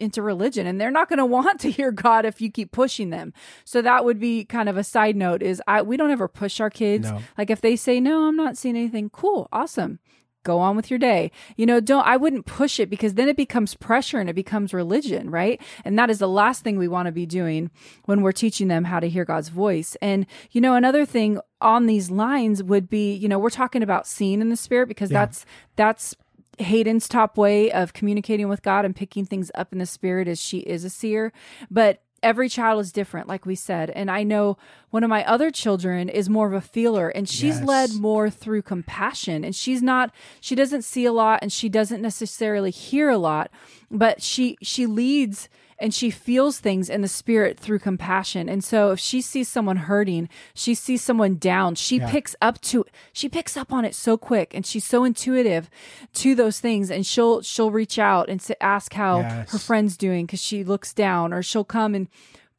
into 0.00 0.22
religion 0.22 0.66
and 0.66 0.80
they're 0.80 0.90
not 0.90 1.08
going 1.08 1.18
to 1.18 1.26
want 1.26 1.60
to 1.60 1.70
hear 1.70 1.90
God 1.92 2.24
if 2.24 2.40
you 2.40 2.50
keep 2.50 2.72
pushing 2.72 3.10
them. 3.10 3.32
So 3.64 3.82
that 3.82 4.04
would 4.04 4.18
be 4.18 4.44
kind 4.44 4.68
of 4.68 4.76
a 4.76 4.84
side 4.84 5.16
note 5.16 5.42
is 5.42 5.62
I 5.66 5.82
we 5.82 5.96
don't 5.96 6.10
ever 6.10 6.28
push 6.28 6.60
our 6.60 6.70
kids. 6.70 7.10
No. 7.10 7.20
Like 7.36 7.50
if 7.50 7.60
they 7.60 7.76
say 7.76 8.00
no, 8.00 8.24
I'm 8.24 8.36
not 8.36 8.56
seeing 8.56 8.76
anything. 8.76 9.10
Cool. 9.10 9.48
Awesome. 9.52 10.00
Go 10.44 10.60
on 10.60 10.76
with 10.76 10.88
your 10.88 10.98
day. 10.98 11.30
You 11.56 11.66
know, 11.66 11.80
don't 11.80 12.06
I 12.06 12.16
wouldn't 12.16 12.46
push 12.46 12.80
it 12.80 12.88
because 12.88 13.14
then 13.14 13.28
it 13.28 13.36
becomes 13.36 13.74
pressure 13.74 14.18
and 14.18 14.30
it 14.30 14.34
becomes 14.34 14.72
religion, 14.72 15.30
right? 15.30 15.60
And 15.84 15.98
that 15.98 16.10
is 16.10 16.20
the 16.20 16.28
last 16.28 16.62
thing 16.62 16.78
we 16.78 16.88
want 16.88 17.06
to 17.06 17.12
be 17.12 17.26
doing 17.26 17.70
when 18.06 18.22
we're 18.22 18.32
teaching 18.32 18.68
them 18.68 18.84
how 18.84 19.00
to 19.00 19.08
hear 19.08 19.24
God's 19.24 19.48
voice. 19.50 19.96
And 20.00 20.26
you 20.50 20.60
know, 20.60 20.74
another 20.74 21.04
thing 21.04 21.40
on 21.60 21.86
these 21.86 22.10
lines 22.10 22.62
would 22.62 22.88
be, 22.88 23.14
you 23.14 23.28
know, 23.28 23.38
we're 23.38 23.50
talking 23.50 23.82
about 23.82 24.06
seeing 24.06 24.40
in 24.40 24.48
the 24.48 24.56
spirit 24.56 24.88
because 24.88 25.10
Yeah. 25.10 25.20
that's 25.26 25.46
that's 25.76 26.14
Hayden's 26.58 27.08
top 27.08 27.36
way 27.36 27.70
of 27.70 27.92
communicating 27.92 28.48
with 28.48 28.62
God 28.62 28.84
and 28.84 28.94
picking 28.94 29.24
things 29.24 29.50
up 29.54 29.72
in 29.72 29.78
the 29.78 29.86
spirit 29.86 30.26
is 30.26 30.40
she 30.40 30.58
is 30.58 30.84
a 30.84 30.90
seer, 30.90 31.32
but 31.70 32.02
every 32.20 32.48
child 32.48 32.80
is 32.80 32.90
different, 32.90 33.28
like 33.28 33.46
we 33.46 33.54
said. 33.54 33.90
And 33.90 34.10
I 34.10 34.24
know 34.24 34.58
one 34.90 35.04
of 35.04 35.08
my 35.10 35.24
other 35.24 35.52
children 35.52 36.08
is 36.08 36.28
more 36.28 36.48
of 36.48 36.52
a 36.52 36.60
feeler 36.60 37.10
and 37.10 37.28
she's 37.28 37.60
Yes. 37.60 37.64
led 37.64 37.92
more 37.94 38.28
through 38.28 38.62
compassion. 38.62 39.44
And 39.44 39.54
she's 39.54 39.82
not, 39.82 40.12
she 40.40 40.56
doesn't 40.56 40.82
see 40.82 41.04
a 41.04 41.12
lot 41.12 41.38
and 41.42 41.52
she 41.52 41.68
doesn't 41.68 42.02
necessarily 42.02 42.72
hear 42.72 43.08
a 43.08 43.18
lot, 43.18 43.52
but 43.88 44.20
she, 44.20 44.56
she 44.60 44.84
leads 44.84 45.48
and 45.80 45.94
she 45.94 46.10
feels 46.10 46.58
things 46.58 46.90
in 46.90 47.02
the 47.02 47.08
spirit 47.08 47.58
through 47.58 47.78
compassion. 47.78 48.48
And 48.48 48.64
so 48.64 48.90
if 48.90 48.98
she 48.98 49.20
sees 49.20 49.48
someone 49.48 49.76
hurting, 49.76 50.28
she 50.54 50.74
sees 50.74 51.02
someone 51.02 51.36
down, 51.36 51.74
she 51.76 52.00
picks 52.00 52.34
up 52.42 52.60
to 52.62 52.84
she 53.12 53.28
picks 53.28 53.56
up 53.56 53.72
on 53.72 53.84
it 53.84 53.94
so 53.94 54.16
quick 54.16 54.52
and 54.54 54.66
she's 54.66 54.84
so 54.84 55.04
intuitive 55.04 55.70
to 56.14 56.34
those 56.34 56.58
things 56.60 56.90
and 56.90 57.06
she'll 57.06 57.42
she'll 57.42 57.70
reach 57.70 57.98
out 57.98 58.28
and 58.28 58.44
ask 58.60 58.92
how 58.94 59.20
Yes. 59.20 59.50
her 59.52 59.58
friend's 59.58 59.96
doing 59.96 60.26
cuz 60.26 60.40
she 60.40 60.64
looks 60.64 60.92
down 60.92 61.32
or 61.32 61.42
she'll 61.42 61.64
come 61.64 61.94
and 61.94 62.08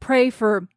pray 0.00 0.30
for 0.30 0.68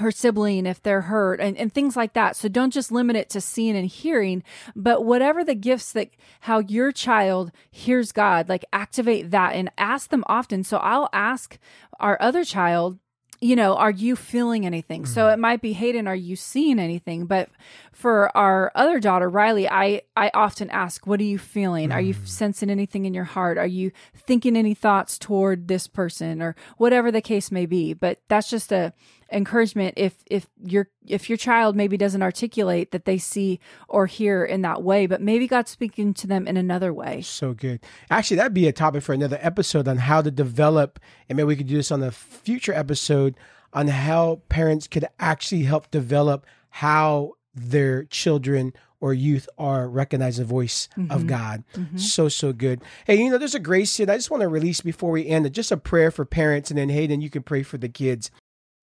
her 0.00 0.10
sibling 0.10 0.66
if 0.66 0.82
they're 0.82 1.02
hurt 1.02 1.40
and, 1.40 1.56
and 1.56 1.72
things 1.72 1.96
like 1.96 2.12
that. 2.14 2.36
So 2.36 2.48
don't 2.48 2.72
just 2.72 2.92
limit 2.92 3.16
it 3.16 3.30
to 3.30 3.40
seeing 3.40 3.76
and 3.76 3.86
hearing, 3.86 4.42
but 4.76 5.04
whatever 5.04 5.44
the 5.44 5.54
gifts 5.54 5.92
that 5.92 6.10
how 6.40 6.60
your 6.60 6.92
child 6.92 7.52
hears 7.70 8.12
God, 8.12 8.48
like 8.48 8.64
activate 8.72 9.30
that 9.30 9.54
and 9.54 9.70
ask 9.78 10.10
them 10.10 10.24
often. 10.26 10.64
So 10.64 10.78
I'll 10.78 11.08
ask 11.12 11.58
our 12.00 12.16
other 12.20 12.44
child, 12.44 12.98
you 13.40 13.54
know, 13.54 13.76
are 13.76 13.90
you 13.90 14.16
feeling 14.16 14.66
anything? 14.66 15.06
So 15.06 15.22
mm-hmm. 15.22 15.34
it 15.34 15.38
might 15.38 15.60
be 15.60 15.72
Hayden, 15.72 16.08
are 16.08 16.14
you 16.14 16.34
seeing 16.34 16.78
anything? 16.78 17.26
But 17.26 17.50
for 17.92 18.36
our 18.36 18.72
other 18.74 18.98
daughter, 18.98 19.28
Riley, 19.28 19.68
I 19.68 20.02
I 20.16 20.30
often 20.34 20.70
ask, 20.70 21.06
what 21.06 21.20
are 21.20 21.24
you 21.24 21.38
feeling? 21.38 21.92
Are 21.92 22.00
you 22.00 22.14
mm. 22.14 22.26
sensing 22.26 22.70
anything 22.70 23.04
in 23.04 23.14
your 23.14 23.24
heart? 23.24 23.58
Are 23.58 23.66
you 23.66 23.92
thinking 24.16 24.56
any 24.56 24.74
thoughts 24.74 25.18
toward 25.18 25.68
this 25.68 25.86
person 25.86 26.42
or 26.42 26.56
whatever 26.78 27.12
the 27.12 27.20
case 27.20 27.52
may 27.52 27.66
be? 27.66 27.92
But 27.94 28.20
that's 28.28 28.50
just 28.50 28.72
a 28.72 28.92
encouragement 29.30 29.94
if 29.96 30.16
if 30.26 30.48
your 30.62 30.88
if 31.06 31.28
your 31.28 31.36
child 31.36 31.76
maybe 31.76 31.96
doesn't 31.96 32.22
articulate 32.22 32.92
that 32.92 33.04
they 33.04 33.18
see 33.18 33.60
or 33.88 34.06
hear 34.06 34.44
in 34.44 34.62
that 34.62 34.82
way, 34.82 35.06
but 35.06 35.20
maybe 35.20 35.46
God's 35.46 35.70
speaking 35.70 36.14
to 36.14 36.26
them 36.26 36.46
in 36.46 36.56
another 36.56 36.92
way. 36.92 37.20
So 37.22 37.52
good. 37.52 37.80
Actually, 38.10 38.38
that'd 38.38 38.54
be 38.54 38.68
a 38.68 38.72
topic 38.72 39.02
for 39.02 39.12
another 39.12 39.38
episode 39.40 39.88
on 39.88 39.98
how 39.98 40.22
to 40.22 40.30
develop, 40.30 40.98
and 41.28 41.36
maybe 41.36 41.46
we 41.46 41.56
could 41.56 41.66
do 41.66 41.76
this 41.76 41.92
on 41.92 42.02
a 42.02 42.10
future 42.10 42.72
episode 42.72 43.36
on 43.72 43.88
how 43.88 44.40
parents 44.48 44.86
could 44.86 45.06
actually 45.18 45.62
help 45.62 45.90
develop 45.90 46.46
how 46.70 47.32
their 47.54 48.04
children 48.04 48.72
or 49.00 49.14
youth 49.14 49.48
are 49.58 49.88
recognizing 49.88 50.44
the 50.44 50.48
voice 50.48 50.88
of 50.96 51.02
mm-hmm. 51.02 51.26
God. 51.26 51.64
Mm-hmm. 51.74 51.98
So, 51.98 52.28
so 52.28 52.52
good. 52.52 52.82
Hey, 53.06 53.16
you 53.22 53.30
know, 53.30 53.38
there's 53.38 53.54
a 53.54 53.60
grace 53.60 53.96
here. 53.96 54.06
that 54.06 54.14
I 54.14 54.16
just 54.16 54.30
want 54.30 54.40
to 54.40 54.48
release 54.48 54.80
before 54.80 55.10
we 55.10 55.26
end 55.26 55.52
just 55.52 55.70
a 55.70 55.76
prayer 55.76 56.10
for 56.10 56.24
parents, 56.24 56.70
and 56.70 56.78
then 56.78 56.88
Hayden, 56.88 57.20
you 57.20 57.30
can 57.30 57.42
pray 57.42 57.62
for 57.62 57.78
the 57.78 57.88
kids. 57.88 58.30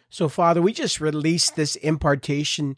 So, 0.09 0.29
Father, 0.29 0.61
we 0.61 0.73
just 0.73 1.01
release 1.01 1.49
this 1.49 1.75
impartation 1.77 2.77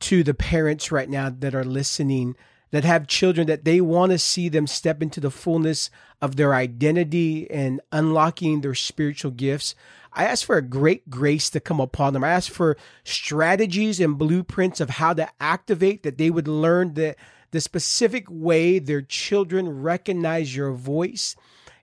to 0.00 0.22
the 0.22 0.34
parents 0.34 0.92
right 0.92 1.08
now 1.08 1.30
that 1.30 1.54
are 1.54 1.64
listening 1.64 2.36
that 2.72 2.84
have 2.84 3.06
children 3.06 3.46
that 3.46 3.64
they 3.64 3.80
want 3.80 4.10
to 4.10 4.18
see 4.18 4.48
them 4.48 4.66
step 4.66 5.02
into 5.02 5.20
the 5.20 5.30
fullness 5.30 5.90
of 6.20 6.36
their 6.36 6.54
identity 6.54 7.48
and 7.50 7.80
unlocking 7.92 8.60
their 8.60 8.74
spiritual 8.74 9.30
gifts. 9.30 9.74
I 10.12 10.24
ask 10.24 10.44
for 10.44 10.56
a 10.56 10.62
great 10.62 11.08
grace 11.08 11.50
to 11.50 11.60
come 11.60 11.80
upon 11.80 12.14
them. 12.14 12.24
I 12.24 12.30
ask 12.30 12.50
for 12.50 12.76
strategies 13.04 14.00
and 14.00 14.18
blueprints 14.18 14.80
of 14.80 14.90
how 14.90 15.12
to 15.14 15.28
activate 15.38 16.02
that 16.02 16.18
they 16.18 16.30
would 16.30 16.48
learn 16.48 16.94
the 16.94 17.14
the 17.52 17.60
specific 17.60 18.24
way 18.30 18.78
their 18.78 19.02
children 19.02 19.82
recognize 19.82 20.56
your 20.56 20.72
voice. 20.72 21.36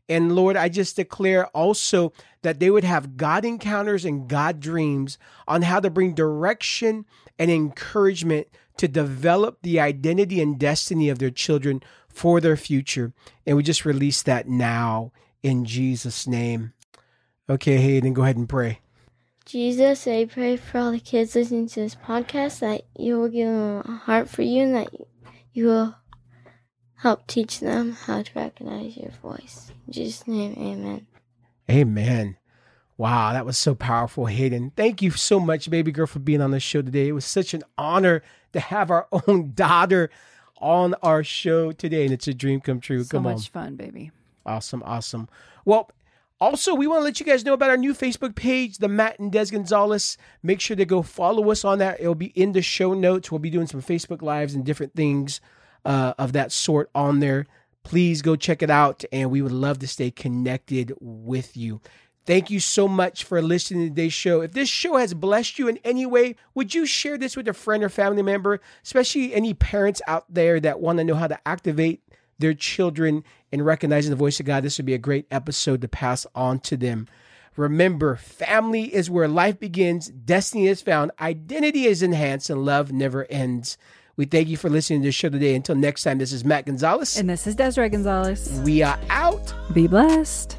And 0.09 0.35
Lord, 0.35 0.57
I 0.57 0.69
just 0.69 0.95
declare 0.95 1.45
also 1.47 2.11
that 2.41 2.59
they 2.59 2.71
would 2.71 2.83
have 2.83 3.15
God 3.15 3.45
encounters 3.45 4.03
and 4.03 4.27
God 4.27 4.59
dreams 4.59 5.19
on 5.47 5.61
how 5.61 5.79
to 5.79 5.91
bring 5.91 6.15
direction 6.15 7.05
and 7.37 7.51
encouragement 7.51 8.47
to 8.77 8.87
develop 8.87 9.59
the 9.61 9.79
identity 9.79 10.41
and 10.41 10.59
destiny 10.59 11.09
of 11.09 11.19
their 11.19 11.29
children 11.29 11.83
for 12.07 12.41
their 12.41 12.57
future. 12.57 13.13
And 13.45 13.55
we 13.55 13.63
just 13.63 13.85
release 13.85 14.23
that 14.23 14.47
now 14.47 15.11
in 15.43 15.63
Jesus' 15.63 16.25
name. 16.25 16.73
Okay, 17.47 17.77
Hayden, 17.77 18.13
go 18.13 18.23
ahead 18.23 18.37
and 18.37 18.49
pray. 18.49 18.79
Jesus, 19.45 20.07
I 20.07 20.25
pray 20.25 20.57
for 20.57 20.77
all 20.77 20.91
the 20.91 20.99
kids 20.99 21.35
listening 21.35 21.67
to 21.69 21.81
this 21.81 21.95
podcast 21.95 22.59
that 22.59 22.83
you 22.95 23.19
will 23.19 23.29
give 23.29 23.47
them 23.47 23.81
a 23.85 23.95
heart 23.95 24.29
for 24.29 24.43
you 24.43 24.63
and 24.63 24.75
that 24.75 24.89
you 25.53 25.65
will 25.65 25.95
help 26.99 27.25
teach 27.27 27.59
them 27.59 27.93
how 27.93 28.21
to 28.21 28.31
recognize 28.35 28.97
your 28.97 29.11
voice. 29.21 29.71
In 29.87 29.93
Jesus' 29.93 30.27
name, 30.27 30.53
amen. 30.57 31.07
Amen. 31.69 32.37
Wow, 32.97 33.31
that 33.31 33.45
was 33.45 33.57
so 33.57 33.75
powerful, 33.75 34.25
Hayden. 34.25 34.71
Thank 34.75 35.01
you 35.01 35.11
so 35.11 35.39
much, 35.39 35.69
baby 35.69 35.91
girl, 35.91 36.07
for 36.07 36.19
being 36.19 36.41
on 36.41 36.51
the 36.51 36.59
show 36.59 36.81
today. 36.81 37.07
It 37.07 37.13
was 37.13 37.23
such 37.23 37.53
an 37.53 37.63
honor 37.77 38.21
to 38.51 38.59
have 38.59 38.91
our 38.91 39.07
own 39.27 39.53
daughter 39.53 40.09
on 40.57 40.93
our 41.01 41.23
show 41.23 41.71
today, 41.71 42.03
and 42.03 42.13
it's 42.13 42.27
a 42.27 42.33
dream 42.33 42.59
come 42.59 42.81
true. 42.81 43.03
So 43.03 43.11
Come 43.17 43.27
on. 43.27 43.33
much 43.35 43.49
fun, 43.49 43.75
baby. 43.77 44.11
Awesome, 44.45 44.83
awesome. 44.85 45.29
Well, 45.63 45.89
also, 46.41 46.73
we 46.75 46.87
want 46.87 46.99
to 47.01 47.03
let 47.05 47.19
you 47.21 47.25
guys 47.25 47.45
know 47.45 47.53
about 47.53 47.69
our 47.69 47.77
new 47.77 47.93
Facebook 47.93 48.35
page, 48.35 48.79
the 48.79 48.87
Matt 48.89 49.19
and 49.19 49.31
Des 49.31 49.45
Gonzalez. 49.51 50.17
Make 50.43 50.59
sure 50.59 50.75
to 50.75 50.85
go 50.85 51.01
follow 51.01 51.49
us 51.51 51.63
on 51.63 51.79
that. 51.79 52.01
It'll 52.01 52.15
be 52.15 52.33
in 52.35 52.51
the 52.51 52.61
show 52.61 52.93
notes. 52.93 53.31
We'll 53.31 53.39
be 53.39 53.49
doing 53.49 53.67
some 53.67 53.81
Facebook 53.81 54.21
Lives 54.21 54.53
and 54.53 54.65
different 54.65 54.95
things 54.95 55.39
uh, 55.85 56.13
of 56.17 56.33
that 56.33 56.51
sort 56.51 56.89
on 56.93 57.19
there. 57.19 57.45
Please 57.83 58.21
go 58.21 58.35
check 58.35 58.61
it 58.61 58.69
out, 58.69 59.03
and 59.11 59.31
we 59.31 59.41
would 59.41 59.51
love 59.51 59.79
to 59.79 59.87
stay 59.87 60.11
connected 60.11 60.93
with 60.99 61.55
you. 61.55 61.81
Thank 62.25 62.51
you 62.51 62.59
so 62.59 62.87
much 62.87 63.23
for 63.23 63.41
listening 63.41 63.85
to 63.85 63.89
today's 63.89 64.13
show. 64.13 64.41
If 64.41 64.51
this 64.51 64.69
show 64.69 64.97
has 64.97 65.15
blessed 65.15 65.57
you 65.57 65.67
in 65.67 65.79
any 65.83 66.05
way, 66.05 66.35
would 66.53 66.75
you 66.75 66.85
share 66.85 67.17
this 67.17 67.35
with 67.35 67.47
a 67.47 67.53
friend 67.53 67.83
or 67.83 67.89
family 67.89 68.21
member, 68.21 68.61
especially 68.83 69.33
any 69.33 69.55
parents 69.55 70.01
out 70.05 70.31
there 70.31 70.59
that 70.59 70.79
want 70.79 70.99
to 70.99 71.03
know 71.03 71.15
how 71.15 71.27
to 71.27 71.39
activate 71.47 72.03
their 72.37 72.53
children 72.53 73.23
in 73.51 73.63
recognizing 73.63 74.11
the 74.11 74.15
voice 74.15 74.39
of 74.39 74.45
God? 74.45 74.63
This 74.63 74.77
would 74.77 74.85
be 74.85 74.93
a 74.93 74.99
great 74.99 75.25
episode 75.31 75.81
to 75.81 75.87
pass 75.87 76.27
on 76.35 76.59
to 76.59 76.77
them. 76.77 77.07
Remember, 77.55 78.15
family 78.15 78.93
is 78.93 79.09
where 79.09 79.27
life 79.27 79.59
begins, 79.59 80.09
destiny 80.09 80.67
is 80.67 80.83
found, 80.83 81.11
identity 81.19 81.85
is 81.85 82.03
enhanced, 82.03 82.51
and 82.51 82.63
love 82.63 82.91
never 82.91 83.25
ends. 83.25 83.75
We 84.19 84.25
thank 84.25 84.49
you 84.49 84.57
for 84.57 84.69
listening 84.69 85.01
to 85.03 85.07
the 85.07 85.11
show 85.13 85.29
today. 85.29 85.55
Until 85.55 85.75
next 85.75 86.03
time, 86.03 86.17
this 86.17 86.33
is 86.33 86.43
Matt 86.43 86.65
Gonzalez. 86.65 87.17
And 87.17 87.29
this 87.29 87.47
is 87.47 87.55
Desiree 87.55 87.87
Gonzalez. 87.87 88.59
we 88.65 88.81
are 88.81 88.99
out. 89.09 89.53
Be 89.73 89.87
blessed. 89.87 90.58